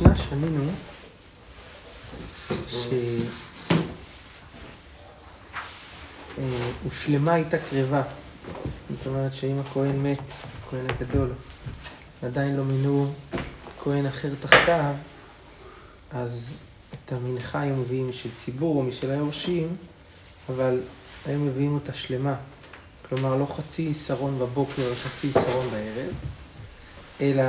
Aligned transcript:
במשנה 0.00 0.24
שנינו 0.30 0.64
שהושלמה 6.84 7.36
איתה 7.36 7.58
קרבה. 7.58 8.02
זאת 8.90 9.06
אומרת 9.06 9.34
שאם 9.34 9.58
הכהן 9.58 10.02
מת, 10.02 10.18
הכהן 10.66 10.86
הגדול, 10.88 11.32
עדיין 12.22 12.56
לא 12.56 12.64
מינו 12.64 13.12
כהן 13.82 14.06
אחר 14.06 14.28
תחתיו, 14.40 14.94
אז 16.10 16.54
את 16.92 17.12
המנחה 17.12 17.60
היו 17.60 17.76
מביאים 17.76 18.12
של 18.12 18.28
ציבור 18.38 18.76
או 18.76 18.82
משל 18.82 19.10
היורשים, 19.10 19.76
אבל 20.48 20.80
היו 21.26 21.38
מביאים 21.38 21.74
אותה 21.74 21.92
שלמה. 21.92 22.34
כלומר, 23.08 23.36
לא 23.36 23.46
חצי 23.56 23.82
עיסרון 23.82 24.38
בבוקר 24.38 24.94
חצי 24.94 25.26
עיסרון 25.26 25.70
בערב, 25.70 26.12
אלא 27.20 27.42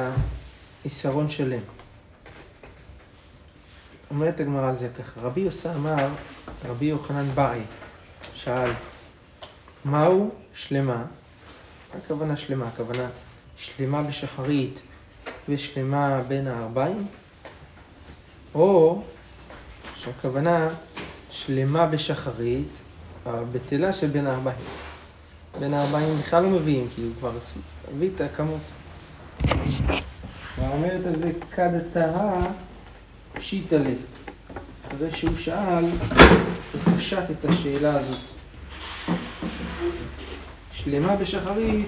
עיסרון 0.84 1.32
שלם. 1.32 1.62
אומרת 4.12 4.40
הגמרא 4.40 4.70
על 4.70 4.78
זה 4.78 4.90
ככה, 4.90 5.22
רבי 5.22 5.42
יוסי 5.42 5.70
אמר, 5.70 6.08
רבי 6.70 6.86
יוחנן 6.86 7.26
באי, 7.36 7.60
שאל, 8.36 8.72
מהו 9.86 10.30
שלמה? 10.54 10.96
מה 10.96 12.00
הכוונה 12.06 12.38
שלמה? 12.38 12.68
הכוונה 12.68 13.10
שלמה 13.58 14.04
בשחרית 14.04 14.82
ושלמה 15.50 16.22
בין 16.28 16.48
הארבעים? 16.48 17.08
או 18.56 19.02
שהכוונה 19.96 20.70
שלמה 21.30 21.86
בשחרית, 21.86 22.70
הבטלה 23.26 23.94
של 23.94 24.08
בין 24.08 24.28
הארבעים. 24.28 24.66
בין 25.60 25.74
הארבעים 25.74 26.20
בכלל 26.20 26.44
לא 26.44 26.50
מביאים, 26.50 26.88
כי 26.96 27.02
הוא 27.02 27.12
כבר 27.20 27.32
הביא 27.92 28.10
את 28.16 28.22
הכמות. 28.22 28.62
ואומרת 30.60 31.06
על 31.06 31.20
זה 31.20 31.32
כד 31.56 31.70
לב. 33.72 33.98
אחרי 34.88 35.12
שהוא 35.12 35.36
שאל, 35.38 35.84
הוא 35.84 36.80
פשט 36.98 37.32
את 37.32 37.46
השאלה 37.46 38.00
הזאת. 38.00 38.20
שלמה 40.74 41.16
בשחרית 41.16 41.88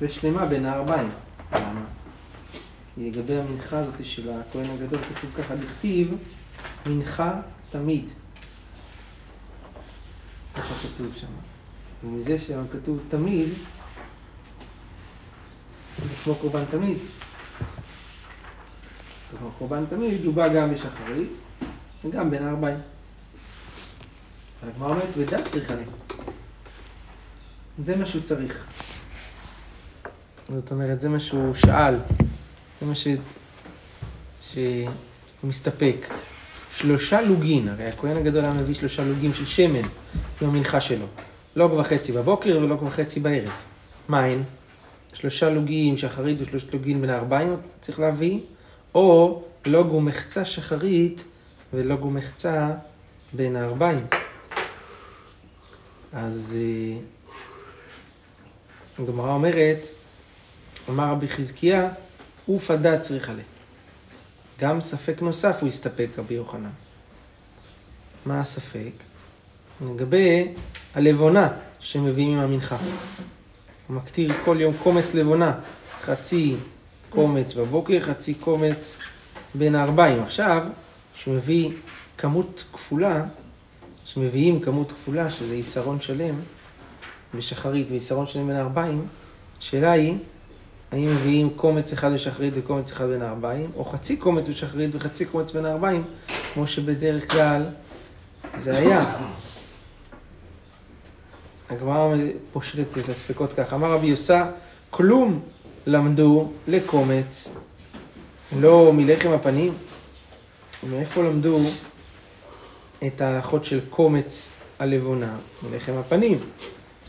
ושלמה 0.00 0.46
בין 0.46 0.66
הארבעים. 0.66 1.10
למה? 1.52 1.84
לגבי 2.96 3.38
המנחה 3.38 3.78
הזאת 3.78 4.04
של 4.04 4.30
הכהן 4.30 4.70
הגדול 4.70 4.98
כתוב 4.98 5.30
ככה, 5.38 5.56
דכתיב 5.56 6.16
מנחה 6.86 7.32
תמיד. 7.70 8.04
ככה 10.54 10.74
כתוב 10.82 11.06
שם. 11.20 11.26
ומזה 12.04 12.38
שכתוב 12.38 12.98
תמיד, 13.08 13.48
כמו 16.24 16.34
קורבן 16.34 16.64
תמיד. 16.70 16.98
כמו 19.38 19.50
קורבן 19.58 19.84
תמיד 19.90 20.24
הוא 20.24 20.34
בא 20.34 20.54
גם 20.54 20.74
בשחרית 20.74 21.28
וגם 22.04 22.30
בין 22.30 22.46
הארבעים. 22.46 22.78
הגמרא 24.62 24.88
אומרת, 24.88 25.08
ודת 25.16 25.46
צריכה 25.46 25.74
לי. 25.74 25.84
זה 27.84 27.96
מה 27.96 28.06
שהוא 28.06 28.22
צריך. 28.22 28.66
זאת 30.48 30.70
אומרת, 30.70 31.00
זה 31.00 31.08
מה 31.08 31.20
שהוא 31.20 31.54
שאל, 31.54 31.98
זה 32.80 32.86
מה 32.86 32.94
ש... 32.94 33.08
שהוא 34.40 34.88
מסתפק. 35.44 36.06
שלושה 36.76 37.20
לוגין, 37.22 37.68
הרי 37.68 37.88
הכהן 37.88 38.16
הגדול 38.16 38.44
היה 38.44 38.54
מביא 38.54 38.74
שלושה 38.74 39.04
לוגים 39.04 39.34
של 39.34 39.46
שמן 39.46 39.88
עם 40.40 40.48
המנחה 40.48 40.80
שלו. 40.80 41.06
לוג 41.56 41.72
וחצי 41.72 42.12
בבוקר 42.12 42.58
ולוג 42.62 42.82
וחצי 42.82 43.20
בערב. 43.20 43.52
מה 44.08 44.24
הן? 44.24 44.42
שלושה 45.14 45.50
לוגים 45.50 45.98
שחרית 45.98 46.40
ושלושת 46.40 46.74
לוגים 46.74 47.00
בין 47.00 47.10
הארבעים 47.10 47.56
צריך 47.80 48.00
להביא, 48.00 48.40
או 48.94 49.42
לוג 49.66 49.92
ומחצה 49.92 50.44
שחרית 50.44 51.24
ולוג 51.72 52.04
ומחצה 52.04 52.70
בין 53.32 53.56
הארבעים. 53.56 54.06
אז 56.12 56.56
אה, 56.60 57.00
הגמרא 58.98 59.32
אומרת, 59.32 59.86
אמר 60.88 61.10
רבי 61.10 61.28
חזקיה, 61.28 61.90
ופדה 62.48 62.98
צריכה 62.98 63.32
ל. 63.32 63.38
גם 64.58 64.80
ספק 64.80 65.22
נוסף 65.22 65.56
הוא 65.60 65.68
הסתפק, 65.68 66.08
רבי 66.18 66.34
יוחנן. 66.34 66.70
מה 68.26 68.40
הספק? 68.40 68.92
לגבי 69.86 70.48
הלבונה 70.94 71.48
שמביאים 71.80 72.32
עם 72.32 72.38
המנחה. 72.38 72.76
הוא 73.86 73.96
מקטיר 73.96 74.32
כל 74.44 74.56
יום 74.60 74.74
קומץ 74.82 75.14
לבונה, 75.14 75.58
חצי 76.02 76.56
קומץ 77.14 77.54
בבוקר, 77.54 78.00
חצי 78.00 78.34
קומץ 78.34 78.98
בין 79.54 79.74
הארבעים. 79.74 80.22
עכשיו, 80.22 80.64
כשהוא 81.14 81.34
מביא 81.34 81.70
כמות 82.18 82.64
כפולה, 82.72 83.24
כשמביאים 84.04 84.60
כמות 84.60 84.92
כפולה, 84.92 85.30
שזה 85.30 85.54
עיסרון 85.54 86.00
שלם 86.00 86.34
בשחרית 87.34 87.86
ועיסרון 87.90 88.26
שלם 88.26 88.46
בין 88.46 88.56
הארבעים, 88.56 89.06
השאלה 89.58 89.92
היא, 89.92 90.16
האם 90.92 91.06
מביאים 91.06 91.50
קומץ 91.56 91.92
אחד 91.92 92.12
בשחרית 92.12 92.52
וקומץ 92.56 92.92
אחד 92.92 93.06
בין 93.06 93.22
הארבעים, 93.22 93.70
או 93.76 93.84
חצי 93.84 94.16
קומץ 94.16 94.48
בשחרית 94.48 94.90
וחצי 94.94 95.24
קומץ 95.24 95.52
בין 95.52 95.64
הארבעים, 95.64 96.04
כמו 96.54 96.66
שבדרך 96.66 97.32
כלל 97.32 97.66
זה 98.56 98.78
היה. 98.78 99.04
הגמרא 101.70 102.14
פושטת 102.52 102.98
את 102.98 103.08
הספקות 103.08 103.52
ככה. 103.52 103.76
אמר 103.76 103.92
רבי 103.92 104.06
יוסה, 104.06 104.50
כלום 104.90 105.40
למדו 105.86 106.48
לקומץ, 106.68 107.54
לא 108.60 108.92
מלחם 108.92 109.30
הפנים. 109.30 109.74
מאיפה 110.90 111.22
למדו 111.22 111.58
את 113.06 113.20
ההלכות 113.20 113.64
של 113.64 113.80
קומץ 113.90 114.50
הלבונה? 114.78 115.36
מלחם 115.70 115.92
הפנים. 115.92 116.38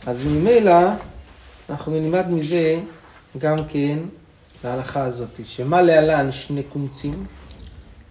אז 0.06 0.24
ממילא 0.24 0.76
אנחנו 1.70 2.00
נלמד 2.00 2.30
מזה 2.30 2.80
גם 3.38 3.56
כן 3.68 3.98
להלכה 4.64 5.04
הזאת, 5.04 5.40
שמה 5.44 5.82
להלן 5.82 6.32
שני 6.32 6.62
קומצים, 6.62 7.26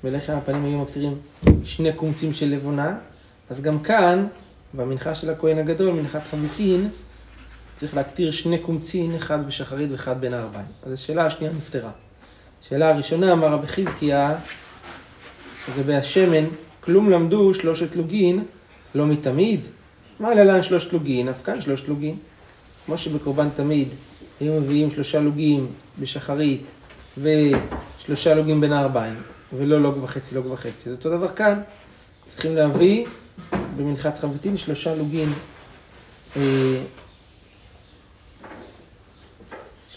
בלחם 0.03 0.33
הפנים 0.33 0.65
היו 0.65 0.77
מקטירים 0.77 1.17
שני 1.63 1.93
קומצים 1.93 2.33
של 2.33 2.49
לבונה, 2.49 2.95
אז 3.49 3.61
גם 3.61 3.79
כאן, 3.79 4.27
במנחה 4.73 5.15
של 5.15 5.29
הכהן 5.29 5.57
הגדול, 5.57 5.93
מנחת 5.93 6.21
חמיטין, 6.31 6.89
צריך 7.75 7.95
להקטיר 7.95 8.31
שני 8.31 8.59
קומצין, 8.59 9.15
אחד 9.15 9.47
בשחרית 9.47 9.91
ואחד 9.91 10.21
בין 10.21 10.33
הארבעים. 10.33 10.65
אז 10.85 10.93
השאלה 10.93 11.25
השנייה 11.25 11.53
נפתרה. 11.53 11.91
השאלה 12.63 12.89
הראשונה, 12.89 13.33
אמר 13.33 13.47
רבי 13.47 13.67
חזקיה, 13.67 14.35
לגבי 15.69 15.95
השמן, 15.95 16.45
כלום 16.79 17.09
למדו 17.09 17.53
שלושת 17.53 17.95
לוגין, 17.95 18.43
לא 18.95 19.07
מתמיד. 19.07 19.59
מה 20.19 20.33
להלן 20.33 20.63
שלושת 20.63 20.93
לוגין? 20.93 21.29
אף 21.29 21.43
כאן 21.43 21.61
שלושת 21.61 21.87
לוגין. 21.87 22.15
כמו 22.85 22.97
שבקורבן 22.97 23.49
תמיד 23.55 23.87
היו 24.39 24.53
מביאים 24.53 24.91
שלושה 24.91 25.19
לוגים 25.19 25.67
בשחרית 25.99 26.71
ושלושה 27.17 28.35
לוגים 28.35 28.61
בין 28.61 28.73
הארבעים, 28.73 29.21
ולא 29.57 29.81
לוג 29.81 30.03
וחצי, 30.03 30.35
לוג 30.35 30.45
וחצי. 30.51 30.89
זה 30.89 30.95
אותו 30.95 31.09
דבר 31.09 31.29
כאן, 31.29 31.61
צריכים 32.27 32.55
להביא 32.55 33.05
במנחת 33.77 34.17
חבטין 34.17 34.57
שלושה 34.57 34.95
לוגים, 34.95 35.33
אה, 36.37 36.41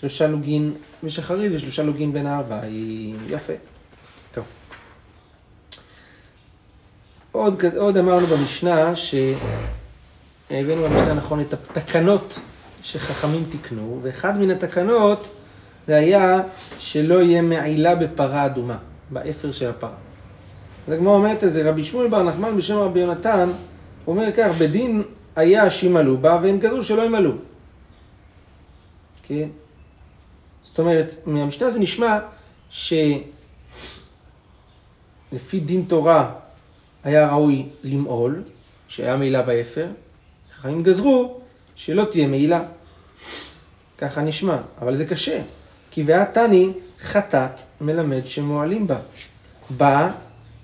שלושה 0.00 0.26
לוגים 0.26 0.74
בשחרית 1.04 1.52
ושלושה 1.54 1.82
לוגים 1.82 2.12
בין 2.12 2.26
הארבעים. 2.26 3.18
יפה. 3.28 3.52
טוב. 4.32 4.44
עוד, 7.32 7.64
עוד 7.76 7.96
אמרנו 7.96 8.26
במשנה 8.26 8.96
שהבאנו 8.96 10.82
במשנה 10.82 11.14
נכון 11.14 11.40
את 11.40 11.52
התקנות 11.52 12.38
שחכמים 12.82 13.44
תיקנו, 13.50 14.00
ואחד 14.02 14.38
מן 14.38 14.50
התקנות 14.50 15.34
זה 15.86 15.96
היה 15.96 16.40
שלא 16.78 17.22
יהיה 17.22 17.42
מעילה 17.42 17.94
בפרה 17.94 18.46
אדומה, 18.46 18.78
באפר 19.10 19.52
של 19.52 19.68
הפרה. 19.68 19.94
אז 20.88 20.92
הגמרא 20.92 21.12
אומרת 21.12 21.44
את 21.44 21.52
זה, 21.52 21.70
רבי 21.70 21.84
שמואל 21.84 22.08
בר 22.08 22.22
נחמן 22.22 22.56
בשם 22.56 22.76
רבי 22.76 23.00
יונתן, 23.00 23.50
הוא 24.04 24.14
אומר 24.14 24.32
כך, 24.36 24.48
בדין 24.58 25.02
היה 25.36 25.70
שימעלו 25.70 26.18
בה 26.18 26.40
והן 26.42 26.60
גזרו 26.60 26.82
שלא 26.84 27.02
ימעלו. 27.02 27.32
כן? 29.22 29.48
זאת 30.76 30.80
אומרת, 30.80 31.14
מהמשנה 31.26 31.70
זה 31.70 31.80
נשמע 31.80 32.18
שלפי 32.70 33.24
דין 35.60 35.84
תורה 35.88 36.32
היה 37.04 37.30
ראוי 37.30 37.66
למעול, 37.84 38.42
שהיה 38.88 39.16
מעילה 39.16 39.42
באפר, 39.42 39.88
חכמים 40.58 40.82
גזרו 40.82 41.40
שלא 41.76 42.04
תהיה 42.10 42.28
מעילה. 42.28 42.62
ככה 43.98 44.20
נשמע, 44.20 44.58
אבל 44.80 44.96
זה 44.96 45.06
קשה. 45.06 45.42
כי 45.90 46.02
ואת 46.06 46.34
תני 46.34 46.72
חטאת 47.00 47.60
מלמד 47.80 48.26
שמועלים 48.26 48.86
בה. 48.86 48.98
בה, 49.70 50.10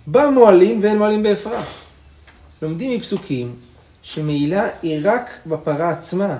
בה 0.06 0.30
מועלים 0.30 0.82
ואין 0.82 0.98
מועלים 0.98 1.22
באפרה. 1.22 1.64
לומדים 2.62 2.98
מפסוקים 2.98 3.54
שמעילה 4.02 4.68
היא 4.82 5.00
רק 5.02 5.30
בפרה 5.46 5.90
עצמה, 5.90 6.38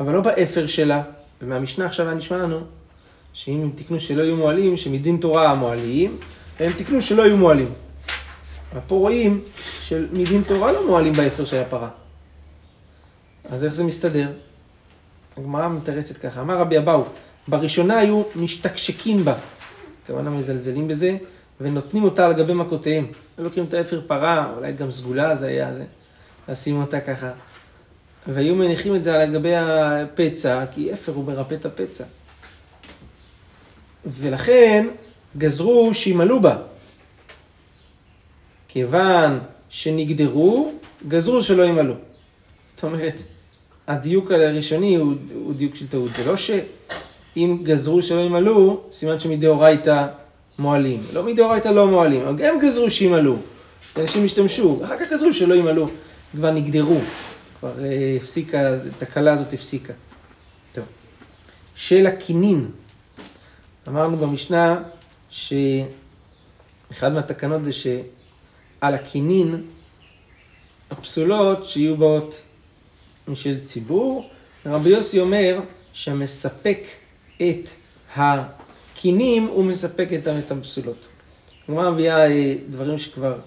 אבל 0.00 0.12
לא 0.12 0.20
באפר 0.20 0.66
שלה. 0.66 1.02
ומהמשנה 1.42 1.86
עכשיו 1.86 2.06
היה 2.06 2.14
נשמע 2.14 2.36
לנו 2.36 2.60
שאם 3.32 3.70
תקנו 3.74 4.00
שלא 4.00 4.22
יהיו 4.22 4.36
מועלים, 4.36 4.76
שמדין 4.76 5.16
תורה 5.16 5.50
המועלים, 5.50 6.16
הם 6.60 6.72
תיקנו 6.72 7.02
שלא 7.02 7.22
היו 7.22 7.36
מועלים. 7.36 7.68
פה 8.86 8.94
רואים 8.94 9.40
שמדין 9.82 10.42
תורה 10.42 10.72
לא 10.72 10.86
מועלים 10.86 11.12
באפר 11.12 11.44
של 11.44 11.56
הפרה. 11.56 11.88
אז 13.50 13.64
איך 13.64 13.74
זה 13.74 13.84
מסתדר? 13.84 14.28
הגמרא 15.36 15.68
מתרצת 15.68 16.16
ככה, 16.18 16.40
אמר 16.40 16.58
רבי 16.58 16.78
אבהו, 16.78 17.04
בראשונה 17.48 17.98
היו 17.98 18.22
משתקשקים 18.36 19.24
בה, 19.24 19.34
הכוונה 20.02 20.30
מזלזלים 20.30 20.88
בזה, 20.88 21.16
ונותנים 21.60 22.04
אותה 22.04 22.26
על 22.26 22.32
גבי 22.32 22.52
מכותיהם. 22.54 23.06
לוקחים 23.38 23.64
את 23.64 23.74
האפר 23.74 24.00
פרה, 24.06 24.52
אולי 24.56 24.72
גם 24.72 24.90
סגולה 24.90 25.36
זה 25.36 25.46
היה, 25.46 25.74
זה, 25.74 25.84
לשים 26.48 26.80
אותה 26.80 27.00
ככה. 27.00 27.30
והיו 28.26 28.54
מניחים 28.54 28.96
את 28.96 29.04
זה 29.04 29.22
על 29.22 29.32
גבי 29.32 29.52
הפצע, 29.56 30.64
כי 30.66 30.92
אפר 30.92 31.12
הוא 31.12 31.24
מרפא 31.24 31.54
את 31.54 31.66
הפצע. 31.66 32.04
ולכן 34.06 34.88
גזרו 35.38 35.94
שימלאו 35.94 36.40
בה. 36.40 36.56
כיוון 38.68 39.38
שנגדרו, 39.68 40.72
גזרו 41.08 41.42
שלא 41.42 41.62
ימלאו. 41.62 41.94
זאת 42.66 42.84
אומרת, 42.84 43.22
הדיוק 43.86 44.30
הראשוני 44.30 44.94
הוא, 44.94 45.14
הוא 45.34 45.54
דיוק 45.54 45.74
של 45.74 45.86
טעות. 45.86 46.10
זה 46.16 46.24
לא 46.24 46.36
שאם 46.36 47.58
גזרו 47.62 48.02
שלא 48.02 48.20
ימלאו, 48.20 48.80
סימן 48.92 49.20
שמדאורייתא 49.20 50.06
מועלים. 50.58 51.00
לא 51.12 51.22
מדאורייתא 51.22 51.68
לא 51.68 51.86
מועלים, 51.86 52.26
הם 52.26 52.58
גזרו 52.60 52.90
שימלאו. 52.90 53.36
אנשים 53.96 54.24
השתמשו, 54.24 54.80
אחר 54.84 54.98
כך 54.98 55.12
גזרו 55.12 55.32
שלא 55.32 55.54
ימלאו. 55.54 55.86
כבר 56.32 56.50
נגדרו, 56.50 57.00
כבר 57.60 57.84
אה, 57.84 58.16
הפסיקה, 58.16 58.76
התקלה 58.90 59.32
הזאת 59.32 59.52
הפסיקה. 59.52 59.92
טוב. 60.72 60.84
של 61.74 62.06
הכינין. 62.06 62.66
אמרנו 63.88 64.16
במשנה 64.16 64.82
שאחד 65.30 67.12
מהתקנות 67.12 67.64
זה 67.64 67.72
שעל 67.72 68.94
הכינין 68.94 69.66
הפסולות 70.90 71.64
שיהיו 71.64 71.96
באות 71.96 72.42
משל 73.28 73.60
ציבור. 73.64 74.30
רבי 74.66 74.90
יוסי 74.90 75.20
אומר 75.20 75.60
שהמספק 75.92 76.86
את 77.36 77.68
הקינים 78.16 79.46
הוא 79.46 79.64
מספק 79.64 80.08
את 80.12 80.50
הפסולות. 80.50 81.08
כלומר 81.66 81.90
מביאה 81.90 82.26
אה, 82.30 82.54
דברים 82.70 82.98
שכבר 82.98 83.38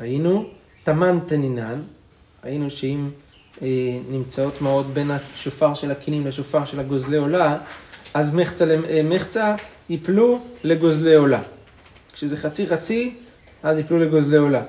ראינו, 0.00 0.44
תמן 0.82 1.18
תנינן, 1.26 1.82
ראינו 2.44 2.70
שאם 2.70 3.10
אה, 3.62 3.68
נמצאות 4.08 4.60
מעות 4.60 4.86
בין 4.86 5.10
השופר 5.10 5.74
של 5.74 5.90
הקינים 5.90 6.26
לשופר 6.26 6.64
של 6.64 6.80
הגוזלי 6.80 7.16
עולה, 7.16 7.58
אז 8.14 8.34
מחצה, 8.34 8.64
אה, 8.88 9.02
מחצה 9.04 9.54
ייפלו 9.90 10.38
לגוזלי 10.64 11.14
עולה. 11.14 11.40
כשזה 12.12 12.36
חצי 12.36 12.66
חצי, 12.66 13.14
אז 13.62 13.78
ייפלו 13.78 13.98
לגוזלי 13.98 14.36
עולה. 14.36 14.62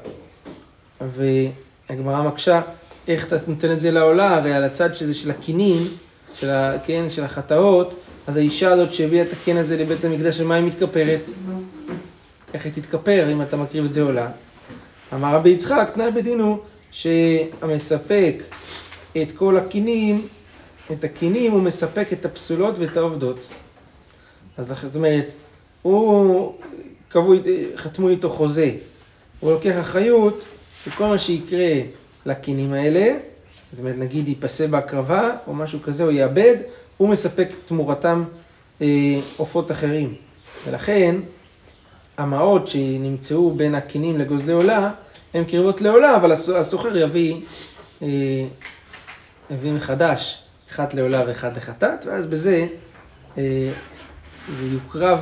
והגמרא 1.01 2.27
מקשה 2.27 2.61
איך 3.07 3.27
אתה 3.27 3.35
נותן 3.47 3.71
את 3.71 3.79
זה 3.79 3.91
לעולה, 3.91 4.35
הרי 4.35 4.53
על 4.53 4.63
הצד 4.63 4.95
שזה 4.95 5.13
של 5.13 5.31
הכינים, 5.31 5.87
של, 6.35 6.49
כן, 6.85 7.05
של 7.09 7.23
החטאות, 7.23 7.95
אז 8.27 8.37
האישה 8.37 8.71
הזאת 8.71 8.93
שהביאה 8.93 9.23
את 9.23 9.33
הקן 9.33 9.57
הזה 9.57 9.77
לבית 9.77 10.05
המקדש, 10.05 10.39
למה 10.39 10.55
היא 10.55 10.63
מתכפרת? 10.63 11.29
איך 12.53 12.65
היא 12.65 12.73
תתכפר 12.73 13.31
אם 13.31 13.41
אתה 13.41 13.57
מקריב 13.57 13.85
את 13.85 13.93
זה 13.93 14.01
עולה? 14.01 14.29
אמר 15.13 15.35
רבי 15.35 15.49
יצחק, 15.49 15.91
תנאי 15.93 16.11
בדין 16.11 16.39
הוא 16.39 16.57
שהמספק 16.91 18.43
את 19.21 19.31
כל 19.35 19.57
הכינים, 19.57 20.27
את 20.91 21.03
הכינים, 21.03 21.51
הוא 21.51 21.61
מספק 21.61 22.13
את 22.13 22.25
הפסולות 22.25 22.79
ואת 22.79 22.97
העובדות. 22.97 23.47
אז 24.61 24.67
זאת 24.67 24.95
אומרת, 24.95 25.33
הוא, 25.81 26.53
קבעו, 27.09 27.33
חתמו 27.75 28.09
איתו 28.09 28.29
חוזה, 28.29 28.71
הוא 29.39 29.51
לוקח 29.51 29.79
אחריות 29.79 30.45
וכל 30.87 31.07
מה 31.07 31.19
שיקרה 31.19 31.73
לקינים 32.25 32.73
האלה, 32.73 33.17
זאת 33.71 33.79
אומרת 33.79 33.95
נגיד 33.97 34.27
ייפסה 34.27 34.67
בהקרבה 34.67 35.35
או 35.47 35.53
משהו 35.53 35.81
כזה 35.81 36.03
או 36.03 36.11
יאבד, 36.11 36.55
הוא 36.97 37.09
מספק 37.09 37.49
תמורתם 37.65 38.23
אה, 38.81 38.87
עופות 39.37 39.71
אה, 39.71 39.75
אחרים. 39.75 40.13
ולכן 40.67 41.15
המעות 42.17 42.67
שנמצאו 42.67 43.51
בין 43.51 43.75
הקינים 43.75 44.17
לגוזלי 44.17 44.53
עולה, 44.53 44.91
הן 45.33 45.43
קרבות 45.43 45.81
לעולה, 45.81 46.15
אבל 46.15 46.31
הסוחר 46.31 46.97
יביא, 46.97 47.35
אה, 48.01 48.07
יביא 49.51 49.71
מחדש, 49.71 50.43
אחת 50.71 50.93
לעולה 50.93 51.23
ואחת 51.27 51.57
לחטאת, 51.57 52.05
ואז 52.05 52.25
בזה 52.25 52.67
אה, 53.37 53.71
זה 54.49 54.65
יוקרב 54.65 55.19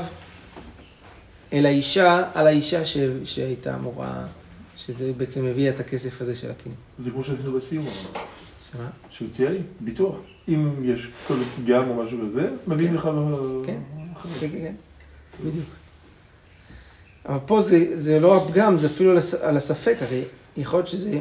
אל 1.54 1.66
האישה, 1.66 2.24
על 2.34 2.48
האישה 2.48 2.86
ש, 2.86 2.98
שהייתה 3.24 3.76
אמורה... 3.76 4.26
שזה 4.86 5.12
בעצם 5.18 5.46
מביא 5.46 5.70
את 5.70 5.80
הכסף 5.80 6.22
הזה 6.22 6.36
של 6.36 6.52
הכלים. 6.52 6.76
זה 7.00 7.12
כמו 7.12 7.24
שעשינו 7.24 7.52
בסיום. 7.52 7.86
שמה? 8.72 8.90
שהוא 9.10 9.28
הציע 9.28 9.50
לי, 9.50 9.60
ביטוח. 9.80 10.16
אם 10.48 10.72
יש 10.84 11.08
כל 11.28 11.34
פגם 11.56 11.90
או 11.90 12.04
משהו 12.04 12.18
כזה, 12.28 12.50
מביאים 12.68 12.92
כן. 12.92 12.98
לך... 12.98 13.10
כן, 13.64 13.80
כן, 14.40 14.50
כן, 14.50 14.74
בדיוק. 15.40 15.66
אבל 17.26 17.38
פה 17.46 17.62
זה, 17.62 17.98
זה 17.98 18.20
לא 18.20 18.38
הפגם, 18.38 18.80
זה 18.80 18.88
אפילו 18.88 19.12
על 19.42 19.58
הספק, 19.58 19.96
הרי 20.02 20.24
יכול 20.58 20.80
להיות 20.80 20.88
שזה 20.88 21.20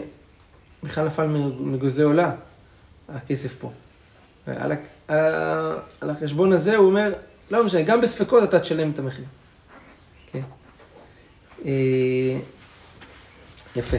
בכלל 0.83 1.07
נפל 1.07 1.27
מגוזלי 1.61 2.03
עולה, 2.03 2.35
הכסף 3.09 3.55
פה. 3.59 3.71
על, 4.47 4.73
על, 5.09 5.19
על 6.01 6.11
החשבון 6.11 6.53
הזה 6.53 6.77
הוא 6.77 6.87
אומר, 6.87 7.13
לא 7.51 7.65
משנה, 7.65 7.83
גם 7.83 8.01
בספקות 8.01 8.43
אתה 8.45 8.61
תשלם 8.61 8.91
את 8.91 8.99
המחיר. 8.99 9.25
כן. 10.33 10.41
אה, 11.65 12.39
יפה. 13.77 13.97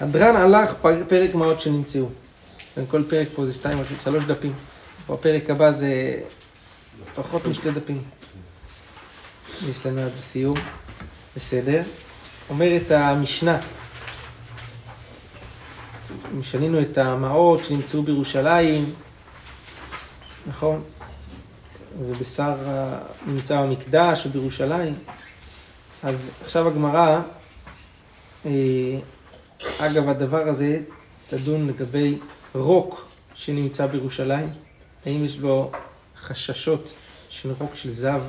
הדרן 0.00 0.36
הלך 0.36 0.72
פרק 1.08 1.34
מעות 1.34 1.60
שנמצאו. 1.60 2.08
כל 2.90 3.02
פרק 3.08 3.28
פה 3.34 3.46
זה 3.46 3.52
שתיים, 3.52 3.78
שלוש 4.02 4.24
דפים. 4.24 4.52
בפרק 5.10 5.50
הבא 5.50 5.70
זה 5.70 6.20
פחות 7.14 7.46
משתי 7.46 7.70
דפים. 7.70 8.02
יש 9.70 9.86
לנו 9.86 10.00
עד 10.00 10.12
הסיום. 10.18 10.58
בסדר. 11.36 11.82
אומרת 12.50 12.90
המשנה, 12.90 13.60
משנינו 16.34 16.82
את 16.82 16.98
המעות 16.98 17.64
שנמצאו 17.64 18.02
בירושלים, 18.02 18.94
נכון? 20.46 20.82
ובשר 22.00 22.54
נמצא 23.26 23.62
במקדש 23.62 24.26
ובירושלים. 24.26 24.94
אז 26.02 26.30
עכשיו 26.44 26.68
הגמרא 26.68 27.20
אה, 28.46 28.50
אגב, 29.78 30.08
הדבר 30.08 30.48
הזה 30.48 30.80
תדון 31.26 31.68
לגבי 31.68 32.18
רוק 32.54 33.08
שנמצא 33.34 33.86
בירושלים, 33.86 34.50
האם 35.06 35.24
יש 35.24 35.38
לו 35.38 35.70
חששות 36.16 36.94
של 37.30 37.52
רוק 37.58 37.74
של 37.74 37.90
זב 37.90 38.22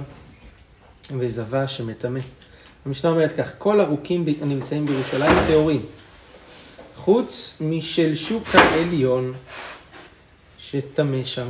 וזבה 1.20 1.68
שמטמא. 1.68 2.20
המשנה 2.86 3.10
אומרת 3.10 3.32
כך, 3.38 3.52
כל 3.58 3.80
הרוקים 3.80 4.26
הנמצאים 4.42 4.86
בירושלים 4.86 5.38
טהורים, 5.48 5.86
חוץ 6.96 7.58
משל 7.62 8.16
שוק 8.16 8.56
העליון 8.56 9.34
שטמא 10.60 11.24
שם. 11.24 11.48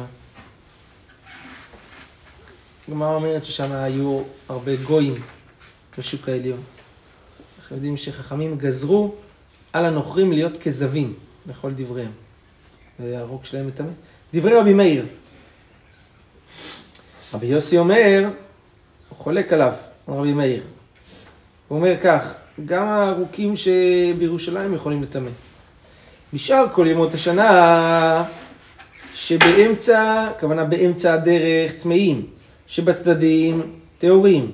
הגמרא 2.87 3.15
אומרת 3.15 3.45
ששם 3.45 3.71
היו 3.71 4.21
הרבה 4.49 4.75
גויים 4.75 5.13
בשוק 5.97 6.29
העליון. 6.29 6.59
אנחנו 7.59 7.75
יודעים 7.75 7.97
שחכמים 7.97 8.57
גזרו 8.57 9.15
על 9.73 9.85
הנוכרים 9.85 10.31
להיות 10.31 10.57
כזבים 10.57 11.13
בכל 11.47 11.71
דבריהם. 11.75 12.11
והרוק 12.99 13.45
שלהם 13.45 13.67
מטמא. 13.67 13.91
דברי 14.33 14.53
רבי 14.53 14.73
מאיר. 14.73 15.05
רבי 17.33 17.47
יוסי 17.47 17.77
אומר, 17.77 18.29
הוא 19.09 19.17
חולק 19.17 19.53
עליו, 19.53 19.73
רבי 20.07 20.33
מאיר. 20.33 20.63
הוא 21.67 21.77
אומר 21.77 21.93
כך, 22.03 22.33
גם 22.65 22.87
הרוקים 22.87 23.53
שבירושלים 23.57 24.73
יכולים 24.73 25.03
לטמא. 25.03 25.29
בשאר 26.33 26.65
כל 26.73 26.87
ימות 26.89 27.13
השנה, 27.13 28.23
שבאמצע, 29.13 30.27
הכוונה 30.29 30.63
באמצע 30.63 31.13
הדרך 31.13 31.73
טמאים, 31.73 32.25
שבצדדים 32.67 33.62
טהורים. 33.98 34.51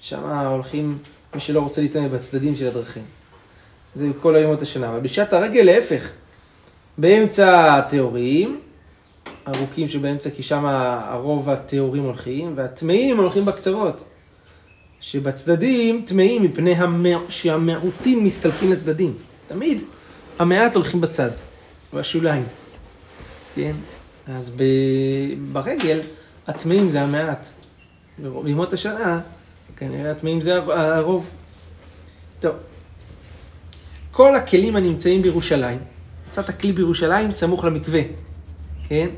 שם 0.00 0.24
הולכים 0.24 0.98
מי 1.34 1.40
שלא 1.40 1.60
רוצה 1.60 1.82
להתאמן 1.82 2.08
בצדדים 2.08 2.56
של 2.56 2.66
הדרכים. 2.66 3.02
זה 3.96 4.08
כל 4.20 4.36
הימות 4.36 4.62
השנה. 4.62 4.88
אבל 4.88 5.00
בשעת 5.00 5.32
הרגל 5.32 5.62
להפך, 5.62 6.10
באמצע 6.98 7.76
הטהורים, 7.76 8.60
ארוכים 9.48 9.88
שבאמצע, 9.88 10.30
כי 10.30 10.42
שם 10.42 10.66
הרוב 10.66 11.50
הטהורים 11.50 12.02
הולכים, 12.02 12.52
והטמאים 12.56 13.16
הולכים 13.16 13.44
בקצוות. 13.44 14.04
שבצדדים 15.00 16.02
טמאים 16.06 16.42
מפני 16.42 16.74
המע... 16.74 17.18
שהמיעוטים 17.28 18.24
מסתלקים 18.24 18.72
לצדדים. 18.72 19.14
תמיד 19.48 19.82
המעט 20.38 20.74
הולכים 20.74 21.00
בצד, 21.00 21.30
בשוליים. 21.94 22.44
כן? 23.54 23.72
אז 24.26 24.50
ב... 24.56 24.62
ברגל, 25.52 26.00
הטמאים 26.46 26.90
זה 26.90 27.02
המעט. 27.02 27.46
בימות 28.44 28.72
השנה, 28.72 29.20
כנראה 29.76 30.10
הטמאים 30.10 30.40
זה 30.40 30.56
הרוב. 30.56 31.26
טוב. 32.40 32.54
כל 34.10 34.34
הכלים 34.34 34.76
הנמצאים 34.76 35.22
בירושלים, 35.22 35.78
מצאת 36.28 36.60
כלי 36.60 36.72
בירושלים 36.72 37.32
סמוך 37.32 37.64
למקווה, 37.64 38.00
כן? 38.88 39.08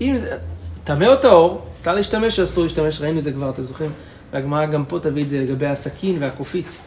אם 0.00 0.16
זה, 0.16 0.38
טמא 0.84 1.04
או 1.04 1.16
טהור, 1.16 1.66
אפשר 1.80 1.94
להשתמש 1.94 2.40
או 2.40 2.44
אסור 2.44 2.64
להשתמש, 2.64 3.00
ראינו 3.00 3.18
את 3.18 3.24
זה 3.24 3.32
כבר, 3.32 3.50
אתם 3.50 3.64
זוכרים? 3.64 3.90
והגמרא 4.32 4.66
גם 4.66 4.84
פה 4.84 4.98
תביא 5.02 5.22
את 5.22 5.30
זה 5.30 5.40
לגבי 5.40 5.66
הסכין 5.66 6.16
והקופיץ. 6.20 6.82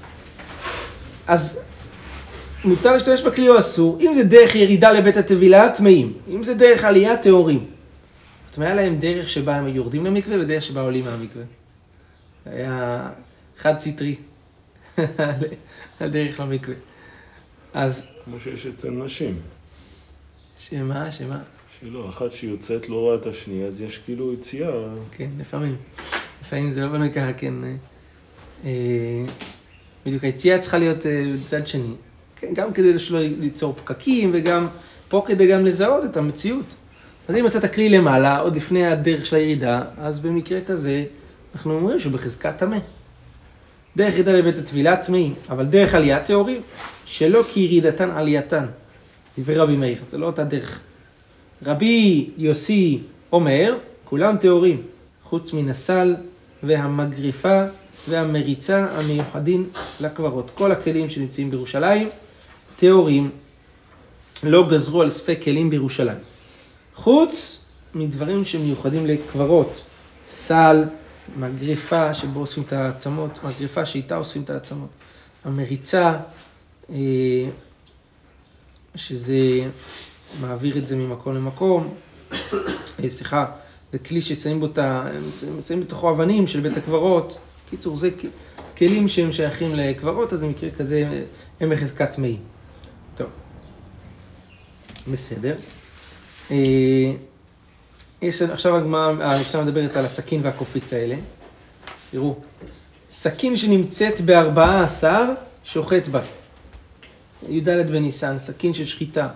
אז 1.28 1.60
מותר 2.66 2.94
להשתמש 2.94 3.22
בכלי 3.22 3.50
או 3.50 3.60
אסור, 3.60 3.98
אם 4.02 4.14
זה 4.14 4.24
דרך 4.24 4.56
ירידה 4.56 4.92
לבית 4.92 5.18
הטבילה, 5.18 5.70
טמאים. 5.70 6.14
אם 6.30 6.44
זה 6.44 6.54
דרך 6.54 6.84
עלייה, 6.84 7.18
טהורים. 7.18 7.66
טמאה 8.58 8.74
להם 8.74 9.00
דרך 9.00 9.30
שבה 9.30 9.56
הם 9.56 9.68
יורדים 9.68 10.06
למקווה 10.06 10.40
ודרך 10.40 10.64
שבה 10.64 10.82
עולים 10.82 11.06
מהמקווה. 11.06 11.44
היה 12.46 13.10
חד 13.58 13.80
סטרי, 13.80 14.16
הדרך 16.02 16.40
למקווה. 16.40 16.76
אז... 17.74 18.08
כמו 18.26 18.40
שיש 18.40 18.66
אצל 18.66 18.90
נשים. 18.90 19.40
שמה? 20.60 21.12
שמה? 21.12 21.40
שלא, 21.80 22.10
אחת 22.10 22.32
שיוצאת 22.32 22.90
לא 22.90 22.96
רואה 22.96 23.16
את 23.16 23.26
השנייה, 23.26 23.68
אז 23.68 23.82
יש 23.82 23.98
כאילו 23.98 24.34
יציאה. 24.34 24.72
כן, 25.12 25.30
לפעמים. 25.40 25.76
לפעמים 26.42 26.72
זה 26.72 26.82
לא 26.82 26.88
בנוי 26.88 27.14
ככה, 27.14 27.34
כן. 27.34 27.54
אה, 28.66 29.24
בדיוק, 30.06 30.24
היציאה 30.24 30.60
צריכה 30.60 30.78
להיות 30.78 31.06
אה, 31.06 31.24
בצד 31.44 31.68
שני. 31.68 31.94
כן, 32.36 32.54
גם 32.54 32.74
כדי 32.74 33.00
שלא 33.00 33.20
ליצור 33.20 33.74
פקקים, 33.74 34.32
וגם 34.34 34.68
פה 35.10 35.24
כדי 35.28 35.48
גם 35.48 35.66
לזהות 35.66 36.06
את 36.06 36.18
המציאות. 36.18 36.76
אז 37.28 37.36
אם 37.36 37.46
מצאת 37.46 37.74
כלי 37.74 37.90
למעלה, 37.90 38.40
עוד 38.40 38.56
לפני 38.56 38.88
הדרך 38.88 39.26
של 39.26 39.36
הירידה, 39.36 39.82
אז 39.98 40.20
במקרה 40.20 40.62
כזה, 40.62 41.04
אנחנו 41.56 41.74
אומרים 41.74 42.00
שהוא 42.00 42.14
בחזקת 42.14 42.58
טמא. 42.58 42.78
דרך 43.98 44.14
ירידה 44.14 44.32
לבית 44.32 44.58
הטבילה 44.58 44.98
טמאים, 44.98 45.34
אבל 45.50 45.66
דרך 45.66 45.94
עלייה 45.94 46.24
טהורים, 46.24 46.62
שלא 47.06 47.44
כי 47.54 47.60
ירידתן 47.60 48.10
עלייתן. 48.10 48.66
דברי 49.38 49.56
רבי 49.56 49.76
מאיר, 49.76 49.98
זה 50.10 50.18
לא 50.18 50.26
אותה 50.26 50.44
דרך. 50.44 50.80
רבי 51.66 52.30
יוסי 52.38 53.00
אומר, 53.32 53.78
כולם 54.06 54.38
טהורים, 54.38 54.82
חוץ 55.24 55.54
מן 55.54 55.70
הסל 55.70 56.16
והמגריפה 56.64 57.64
והמריצה 58.10 58.88
המיוחדים 58.96 59.70
לקברות. 60.00 60.52
כל 60.56 60.72
הכלים 60.72 61.10
שנמצאים 61.10 61.52
בירושלים, 61.52 62.10
טהורים, 62.76 63.30
לא 64.44 64.70
גזרו 64.70 65.02
על 65.02 65.10
ספק 65.10 65.40
כלים 65.44 65.70
בירושלים. 65.70 66.37
חוץ 66.98 67.60
מדברים 67.94 68.46
שמיוחדים 68.46 69.06
לקברות, 69.06 69.82
סל, 70.28 70.84
מגריפה 71.40 72.14
שבו 72.14 72.40
אוספים 72.40 72.64
את 72.64 72.74
העצמות, 72.74 73.40
מגריפה 73.44 73.86
שאיתה 73.86 74.18
אוספים 74.18 74.42
את 74.42 74.50
העצמות, 74.50 74.90
המריצה, 75.46 76.18
אה, 76.90 76.96
שזה 78.96 79.40
מעביר 80.42 80.78
את 80.78 80.88
זה 80.88 80.96
ממקום 80.96 81.36
למקום, 81.36 81.94
אה, 82.34 83.10
סליחה, 83.10 83.46
זה 83.92 84.00
כלי 84.00 84.22
ששמים 84.22 84.60
בו 84.60 84.66
את 84.66 84.78
ה... 84.78 85.08
שמים 85.68 85.82
בתוכו 85.82 86.10
אבנים 86.10 86.48
של 86.48 86.60
בית 86.60 86.78
הקברות. 86.78 87.38
קיצור, 87.70 87.98
זה 87.98 88.10
כלים 88.78 89.08
שהם 89.08 89.32
שייכים 89.32 89.76
לקברות, 89.76 90.34
אז 90.34 90.44
במקרה 90.44 90.72
כזה 90.72 91.24
הם 91.60 91.70
בחזקת 91.70 92.12
טמאים. 92.12 92.40
טוב, 93.16 93.28
בסדר. 95.12 95.56
אה, 96.52 97.14
יש, 98.22 98.42
עכשיו 98.42 98.76
המשנה 99.22 99.64
מדברת 99.64 99.96
על 99.96 100.06
הסכין 100.06 100.42
והקופיץ 100.44 100.94
האלה. 100.94 101.16
תראו, 102.12 102.36
סכין 103.12 103.58
שנמצאת 103.58 104.22
בארבעה 104.22 104.84
עשר, 104.84 105.26
שוחט 105.64 106.08
בה. 106.08 106.22
י"ד 107.50 107.70
בניסן, 107.70 108.40
סכין 108.40 108.74
של 108.74 108.86
שחיטה. 108.86 109.28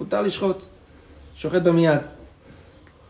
מותר 0.00 0.22
לשחוט, 0.22 0.64
שוחט 1.36 1.62
בה 1.62 1.72
מיד. 1.72 2.00